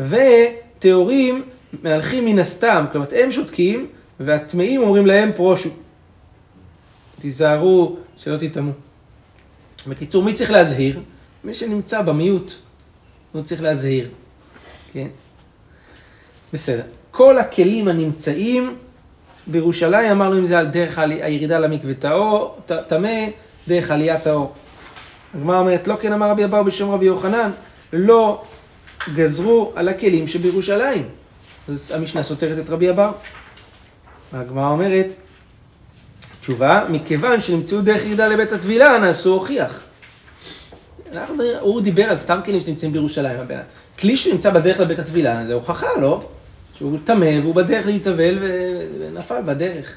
וטהורים 0.00 1.44
מהלכים 1.82 2.24
מן 2.24 2.38
הסתם, 2.38 2.84
כלומר 2.92 3.06
הם 3.16 3.32
שותקים, 3.32 3.86
והטמאים 4.20 4.82
אומרים 4.82 5.06
להם 5.06 5.32
פרושו. 5.34 5.70
תיזהרו 7.20 7.96
שלא 8.16 8.36
תטמאו. 8.36 8.72
בקיצור, 9.88 10.22
מי 10.22 10.34
צריך 10.34 10.50
להזהיר? 10.50 11.00
מי 11.44 11.54
שנמצא 11.54 12.02
במיעוט, 12.02 12.52
הוא 13.38 13.44
צריך 13.44 13.62
להזהיר, 13.62 14.08
כן? 14.92 15.06
בסדר. 16.52 16.82
כל 17.10 17.38
הכלים 17.38 17.88
הנמצאים 17.88 18.76
בירושלים, 19.46 20.10
אמרנו 20.10 20.38
אם 20.38 20.44
זה 20.44 20.58
על 20.58 20.66
דרך 20.66 20.98
הירידה 20.98 21.58
למקווה 21.58 21.94
טהור, 21.94 22.58
טמא, 22.88 23.24
דרך 23.68 23.90
עליית 23.90 24.26
האור. 24.26 24.52
הגמרא 25.34 25.60
אומרת, 25.60 25.88
לא 25.88 25.96
כן 26.00 26.12
אמר 26.12 26.30
רבי 26.30 26.44
אבאו 26.44 26.64
בשם 26.64 26.90
רבי 26.90 27.04
יוחנן, 27.04 27.50
לא 27.92 28.42
גזרו 29.14 29.72
על 29.74 29.88
הכלים 29.88 30.28
שבירושלים. 30.28 31.08
אז 31.68 31.92
המשנה 31.96 32.22
סותרת 32.22 32.58
את 32.58 32.70
רבי 32.70 32.90
אבאו. 32.90 33.10
הגמרא 34.32 34.70
אומרת, 34.70 35.14
תשובה, 36.40 36.84
מכיוון 36.88 37.40
שנמצאו 37.40 37.80
דרך 37.80 38.04
ירידה 38.04 38.28
לבית 38.28 38.52
הטבילה, 38.52 38.98
נעשו 38.98 39.34
הוכיח. 39.34 39.80
הוא 41.60 41.80
דיבר 41.80 42.04
על 42.04 42.16
סתם 42.16 42.40
כלים 42.44 42.60
שנמצאים 42.60 42.92
בירושלים. 42.92 43.36
כלי 43.98 44.16
שנמצא 44.16 44.50
בדרך 44.50 44.80
לבית 44.80 44.98
הטבילה, 44.98 45.46
זה 45.46 45.54
הוכחה, 45.54 45.86
לא? 46.00 46.28
שהוא 46.74 46.98
טמא 47.04 47.38
והוא 47.42 47.54
בדרך 47.54 47.86
להתאבל 47.86 48.38
ונפל 48.40 49.42
בדרך. 49.42 49.96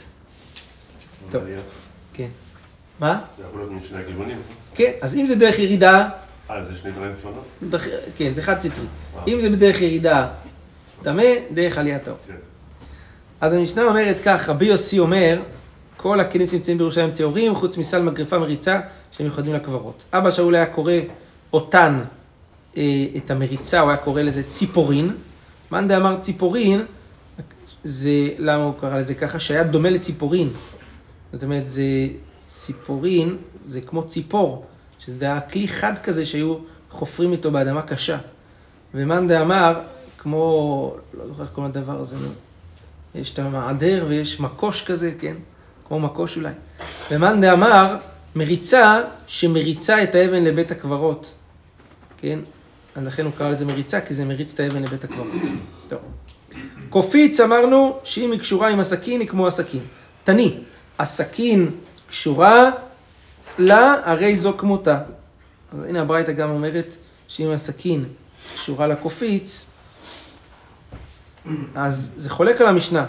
טוב. 1.32 1.44
כן. 2.14 2.28
מה? 3.00 3.20
זה 3.38 3.44
יכול 3.48 3.60
להיות 3.60 3.72
משני 3.72 4.00
הכיוונים. 4.00 4.38
כן, 4.76 4.92
אז 5.02 5.16
אם 5.16 5.28
זה 5.28 5.36
דרך 5.36 5.60
ירידה, 5.60 6.10
אה, 6.50 6.66
זה 6.66 6.78
שני 6.78 6.92
דברים 6.92 7.12
שונות? 7.22 7.82
כן, 8.18 8.34
זה 8.34 8.42
חד 8.42 8.60
סטרי. 8.60 8.86
אם 9.28 9.42
זה 9.42 9.50
בדרך 9.50 9.82
ירידה, 9.82 10.28
טמא, 11.02 11.24
דרך 11.54 11.78
עליית 11.78 12.08
האור. 12.08 12.20
כן. 12.28 12.34
אז 13.42 13.54
המשנה 13.54 13.84
אומרת 13.84 14.18
כך, 14.26 14.50
רבי 14.50 14.66
יוסי 14.66 15.00
אומר, 15.00 15.42
כל 16.02 16.20
הכלים 16.20 16.48
שנמצאים 16.48 16.78
בירושלים 16.78 17.12
טהורים, 17.12 17.56
חוץ 17.56 17.78
מסל 17.78 18.02
מגרפה 18.02 18.40
מריצה, 18.40 18.80
שהם 19.12 19.26
מיוחדים 19.26 19.54
לקברות. 19.54 20.04
אבא 20.14 20.32
שאול 20.32 20.56
היה 20.56 20.66
קורא 20.66 20.94
אותן, 21.54 22.00
אה, 22.78 23.06
את 23.18 23.32
המריצה, 23.32 23.80
הוא 23.80 23.90
היה 23.90 23.98
קורא 23.98 24.22
לזה 24.22 24.44
ציפורין. 24.44 25.16
מאן 25.72 25.88
דאמר 25.88 26.20
ציפורין, 26.20 26.86
זה, 27.84 28.10
למה 28.38 28.64
הוא 28.64 28.74
קרא 28.82 29.00
לזה 29.00 29.16
ככה? 29.16 29.40
שהיה 29.40 29.64
דומה 29.64 29.90
לציפורין. 29.90 30.50
זאת 31.34 31.44
אומרת, 31.44 31.68
זה 31.68 31.84
ציפורין, 32.46 33.38
זה 33.66 33.82
כמו 33.82 34.08
ציפור, 34.08 34.66
שזה 35.00 35.26
היה 35.26 35.42
כלי 35.42 35.68
חד 35.68 35.94
כזה 36.04 36.26
שהיו 36.26 36.56
חופרים 36.90 37.32
איתו 37.32 37.52
באדמה 37.52 37.82
קשה. 37.82 38.18
ומאן 38.94 39.28
דאמר, 39.28 39.80
כמו, 40.18 40.96
לא 41.14 41.28
זוכר 41.28 41.44
איך 41.44 41.52
קוראים 41.52 41.72
לדבר 41.72 42.00
הזה. 42.00 42.18
יש 43.16 43.34
את 43.34 43.40
המעדר 43.40 44.06
ויש 44.10 44.40
מקוש 44.40 44.84
כזה, 44.84 45.12
כן? 45.20 45.36
כמו 45.88 46.00
מקוש 46.00 46.38
אולי. 46.38 46.52
ומאן 47.12 47.42
דאמר, 47.42 47.98
מריצה 48.36 49.02
שמריצה 49.28 50.04
את 50.04 50.16
האבן 50.16 50.44
לבית 50.44 50.72
הקברות, 50.72 51.34
כן? 52.18 52.40
לכן 52.96 53.26
הוא 53.26 53.34
קרא 53.38 53.50
לזה 53.50 53.66
מריצה, 53.66 54.02
כי 54.02 54.14
זה 54.14 54.26
מריץ 54.26 54.54
את 54.54 54.60
האבן 54.60 54.84
לבית 54.84 55.04
הקברות. 55.04 55.42
טוב. 55.90 56.00
קופיץ 56.90 57.40
אמרנו 57.40 58.00
שאם 58.04 58.32
היא 58.32 58.40
קשורה 58.40 58.70
עם 58.70 58.80
הסכין, 58.80 59.20
היא 59.20 59.28
כמו 59.28 59.48
הסכין. 59.48 59.84
תני, 60.24 60.58
הסכין 61.00 61.72
קשורה 62.10 62.70
לה, 63.58 63.96
הרי 64.04 64.38
זו 64.38 64.58
כמותה. 64.58 65.00
אז 65.74 65.84
הנה 65.84 66.02
הברייתא 66.02 66.32
גם 66.32 66.50
אומרת 66.50 66.96
שאם 67.28 67.50
הסכין 67.50 68.06
קשורה 68.56 68.88
לקופיץ, 68.88 69.72
אז 71.76 72.14
זה 72.18 72.30
חולק 72.30 72.62
על 72.62 72.68
המשנה. 72.68 73.06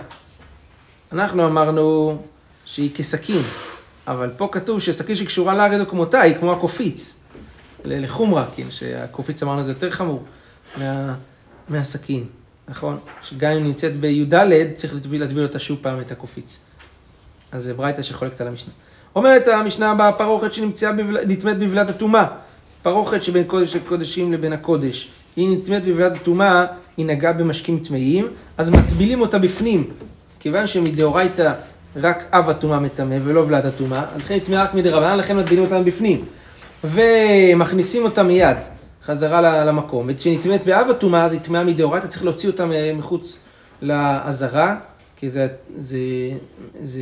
אנחנו 1.13 1.47
אמרנו 1.47 2.19
שהיא 2.65 2.91
כסכין. 2.95 3.43
אבל 4.07 4.31
פה 4.37 4.49
כתוב 4.53 4.81
שסכין 4.81 5.15
שקשורה 5.15 5.55
לארץ 5.55 5.81
או 5.81 5.87
כמותה, 5.87 6.21
היא 6.21 6.35
כמו 6.35 6.53
הקופיץ. 6.53 7.19
לחומרה, 7.85 8.45
כן, 8.57 8.71
שהקופיץ 8.71 9.43
אמרנו 9.43 9.65
זה 9.65 9.71
יותר 9.71 9.91
חמור 9.91 10.25
מה, 10.77 11.15
מהסכין, 11.69 12.25
נכון? 12.69 12.99
שגם 13.23 13.53
אם 13.53 13.65
נמצאת 13.65 13.97
בי"ד, 13.97 14.73
צריך 14.75 14.95
להטביל, 14.95 15.43
אותה 15.43 15.59
שוב 15.59 15.79
פעם 15.83 16.01
את 16.01 16.13
הקופיץ. 16.13 16.65
אז 17.53 17.63
זה 17.63 17.75
ברייתא 17.75 18.03
שחולקת 18.03 18.41
על 18.41 18.49
המשנה. 18.49 18.73
אומרת 19.17 19.49
המשנה 19.49 19.91
הבאה, 19.91 20.13
פרוכת 20.13 20.53
שנמצאה, 20.53 20.93
בבל... 20.93 21.19
נטמאת 21.27 21.59
בבלת 21.59 21.91
הטומאה. 21.91 22.27
פרוכת 22.83 23.23
שבין 23.23 23.45
קודש 23.45 23.77
לקודשים 23.77 24.33
לבין 24.33 24.53
הקודש. 24.53 25.11
היא 25.37 25.57
נטמאת 25.59 25.85
בבלת 25.85 26.13
הטומאה, 26.17 26.67
היא 26.97 27.07
נגעה 27.07 27.33
במשקים 27.33 27.79
טמאים, 27.79 28.29
אז 28.59 28.71
מטבילים 28.71 29.21
אותה 29.21 29.39
בפנים. 29.39 29.91
כיוון 30.41 30.67
שמדאורייתא 30.67 31.53
רק 31.97 32.25
אב 32.33 32.51
הטומאה 32.51 32.81
מטמא 32.81 33.17
ולא 33.25 33.45
בלת 33.45 33.65
הטומאה, 33.65 34.05
אז 34.15 34.21
לכן 34.21 34.35
היא 34.35 34.43
טמאה 34.43 34.63
רק 34.63 34.75
מדרבנן, 34.75 35.19
לכן 35.19 35.37
מטבילים 35.37 35.65
אותה 35.65 35.83
בפנים. 35.83 36.25
ומכניסים 36.85 38.05
אותה 38.05 38.23
מיד 38.23 38.57
חזרה 39.05 39.65
למקום. 39.65 40.07
וכשנטמאת 40.09 40.65
באב 40.65 40.91
הטומאה, 40.91 41.25
אז 41.25 41.33
היא 41.33 41.41
טמאה 41.41 41.65
מדאורייתא, 41.65 42.07
צריך 42.07 42.25
להוציא 42.25 42.51
אותה 42.51 42.67
מ- 42.67 42.99
מחוץ 42.99 43.41
לעזרה, 43.83 44.77
כי 45.17 45.31
זה, 45.31 45.49
זה, 45.79 45.99
זה, 46.83 47.01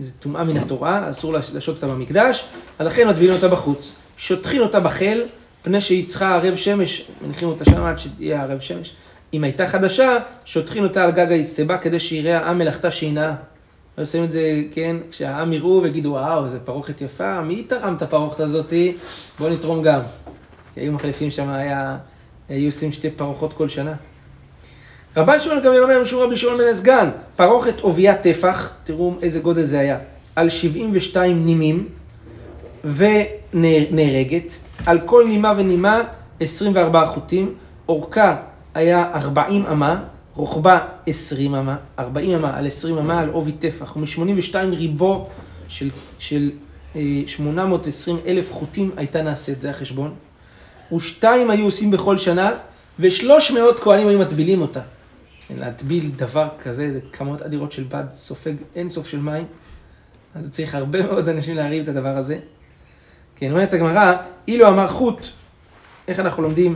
זה 0.00 0.12
טומאה 0.20 0.44
מן 0.44 0.56
התורה, 0.56 1.10
אסור 1.10 1.32
לש- 1.32 1.50
לשעות 1.54 1.76
אותה 1.82 1.94
במקדש, 1.94 2.44
אז 2.78 2.86
לכן 2.86 3.08
מטבילים 3.08 3.34
אותה 3.34 3.48
בחוץ. 3.48 3.98
שוטחים 4.16 4.62
אותה 4.62 4.80
בחיל, 4.80 5.24
פני 5.62 5.80
שהיא 5.80 6.06
צריכה 6.06 6.34
ערב 6.34 6.56
שמש, 6.56 7.06
מניחים 7.24 7.48
אותה 7.48 7.64
שם 7.64 7.82
עד 7.82 7.98
שתהיה 7.98 8.42
ערב 8.42 8.60
שמש. 8.60 8.92
אם 9.34 9.44
הייתה 9.44 9.66
חדשה, 9.66 10.16
שוטחים 10.44 10.82
אותה 10.82 11.04
על 11.04 11.10
גג 11.10 11.32
האצטבה 11.32 11.78
כדי 11.78 12.00
שיראה 12.00 12.38
העם 12.38 12.58
מלאכתה 12.58 12.90
שהיא 12.90 13.12
עושים 13.98 14.24
את 14.24 14.32
זה, 14.32 14.62
כן, 14.72 14.96
כשהעם 15.10 15.52
יראו 15.52 15.82
ויגידו, 15.82 16.08
וואו, 16.08 16.44
איזה 16.44 16.60
פרוכת 16.60 17.00
יפה, 17.00 17.40
מי 17.40 17.62
תרם 17.62 17.94
את 17.94 18.02
הפרוכת 18.02 18.40
הזאתי? 18.40 18.96
בוא 19.38 19.48
נתרום 19.48 19.82
גם. 19.82 20.00
כי 20.74 20.80
היו 20.80 20.92
מחליפים 20.92 21.30
שם, 21.30 21.48
היה, 21.48 21.96
היו 22.48 22.66
עושים 22.66 22.92
שתי 22.92 23.10
פרוחות 23.10 23.52
כל 23.52 23.68
שנה. 23.68 23.94
רבן 25.16 25.40
שמעון 25.40 25.62
גמליאל 25.62 25.82
אומר, 25.82 26.02
משום 26.02 26.22
רבי 26.22 26.36
שמעון 26.36 26.58
בן 26.58 26.68
הסגן, 26.70 27.10
פרוכת 27.36 27.80
עוביית 27.80 28.20
טפח, 28.20 28.72
תראו 28.84 29.14
איזה 29.22 29.40
גודל 29.40 29.62
זה 29.62 29.78
היה, 29.78 29.98
על 30.36 30.48
72 30.48 31.46
נימים, 31.46 31.88
ונהרגת, 32.84 34.52
על 34.86 34.98
כל 35.06 35.24
נימה 35.28 35.52
ונימה 35.56 36.02
24 36.40 37.06
חוטים, 37.06 37.54
אורכה 37.88 38.36
היה 38.74 39.10
40 39.14 39.66
אמה, 39.66 40.02
רוחבה 40.36 40.78
20 41.06 41.54
אמה, 41.54 41.76
40 41.98 42.30
אמה 42.30 42.56
על 42.56 42.66
20 42.66 42.98
אמה 42.98 43.20
על 43.20 43.28
עובי 43.28 43.52
טפח, 43.52 43.96
ומ-82 43.96 44.54
ריבו 44.72 45.28
של, 45.68 45.90
של 46.18 46.50
אה, 46.96 47.22
820 47.26 48.16
אלף 48.26 48.52
חוטים 48.52 48.90
הייתה 48.96 49.22
נעשית, 49.22 49.62
זה 49.62 49.70
החשבון. 49.70 50.14
ושתיים 50.96 51.50
היו 51.50 51.64
עושים 51.64 51.90
בכל 51.90 52.18
שנה, 52.18 52.50
ושלוש 52.98 53.50
מאות 53.50 53.80
כהנים 53.80 54.08
היו 54.08 54.18
מטבילים 54.18 54.60
אותה. 54.60 54.80
להטביל 55.58 56.10
דבר 56.16 56.48
כזה, 56.62 56.92
זה 56.92 57.00
כמות 57.12 57.42
אדירות 57.42 57.72
של 57.72 57.84
בד, 57.84 58.04
סופג 58.10 58.54
אין 58.76 58.90
סוף 58.90 59.08
של 59.08 59.18
מים, 59.18 59.44
אז 60.34 60.50
צריך 60.50 60.74
הרבה 60.74 61.02
מאוד 61.02 61.28
אנשים 61.28 61.54
להרים 61.54 61.82
את 61.82 61.88
הדבר 61.88 62.16
הזה. 62.16 62.38
כן, 63.36 63.50
אומרת 63.50 63.72
הגמרא, 63.72 64.14
אילו 64.48 64.68
אמר 64.68 64.88
חוט, 64.88 65.26
איך 66.08 66.20
אנחנו 66.20 66.42
לומדים 66.42 66.74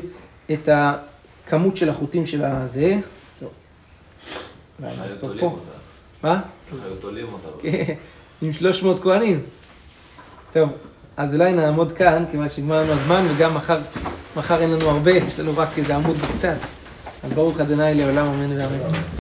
את 0.53 0.69
הכמות 0.73 1.77
של 1.77 1.89
החוטים 1.89 2.27
של 2.27 2.45
הזה? 2.45 2.99
נעצור 4.81 5.29
תולים 5.29 5.41
פה. 5.41 5.59
מה? 6.23 6.41
היו 6.85 6.95
תולים 7.01 7.27
אותה. 7.33 7.49
כן, 7.63 7.95
עם 8.43 8.53
300 8.53 9.03
כהנים. 9.03 9.41
טוב, 10.53 10.71
אז 11.17 11.35
אולי 11.35 11.53
נעמוד 11.53 11.93
כאן, 11.93 12.25
כיוון 12.31 12.49
שנגמר 12.49 12.83
לנו 12.83 12.93
הזמן, 12.93 13.23
וגם 13.29 13.55
מחר, 13.55 13.79
מחר 14.37 14.61
אין 14.61 14.71
לנו 14.71 14.91
הרבה, 14.91 15.11
יש 15.11 15.41
לנו 15.41 15.53
רק 15.57 15.79
איזה 15.79 15.97
עמוד 15.97 16.17
קצת. 16.35 16.57
אז 17.23 17.33
ברוך 17.33 17.61
ה' 17.61 17.65
לעולם 17.69 18.27
אמן 18.27 18.53
ואמן. 18.53 19.01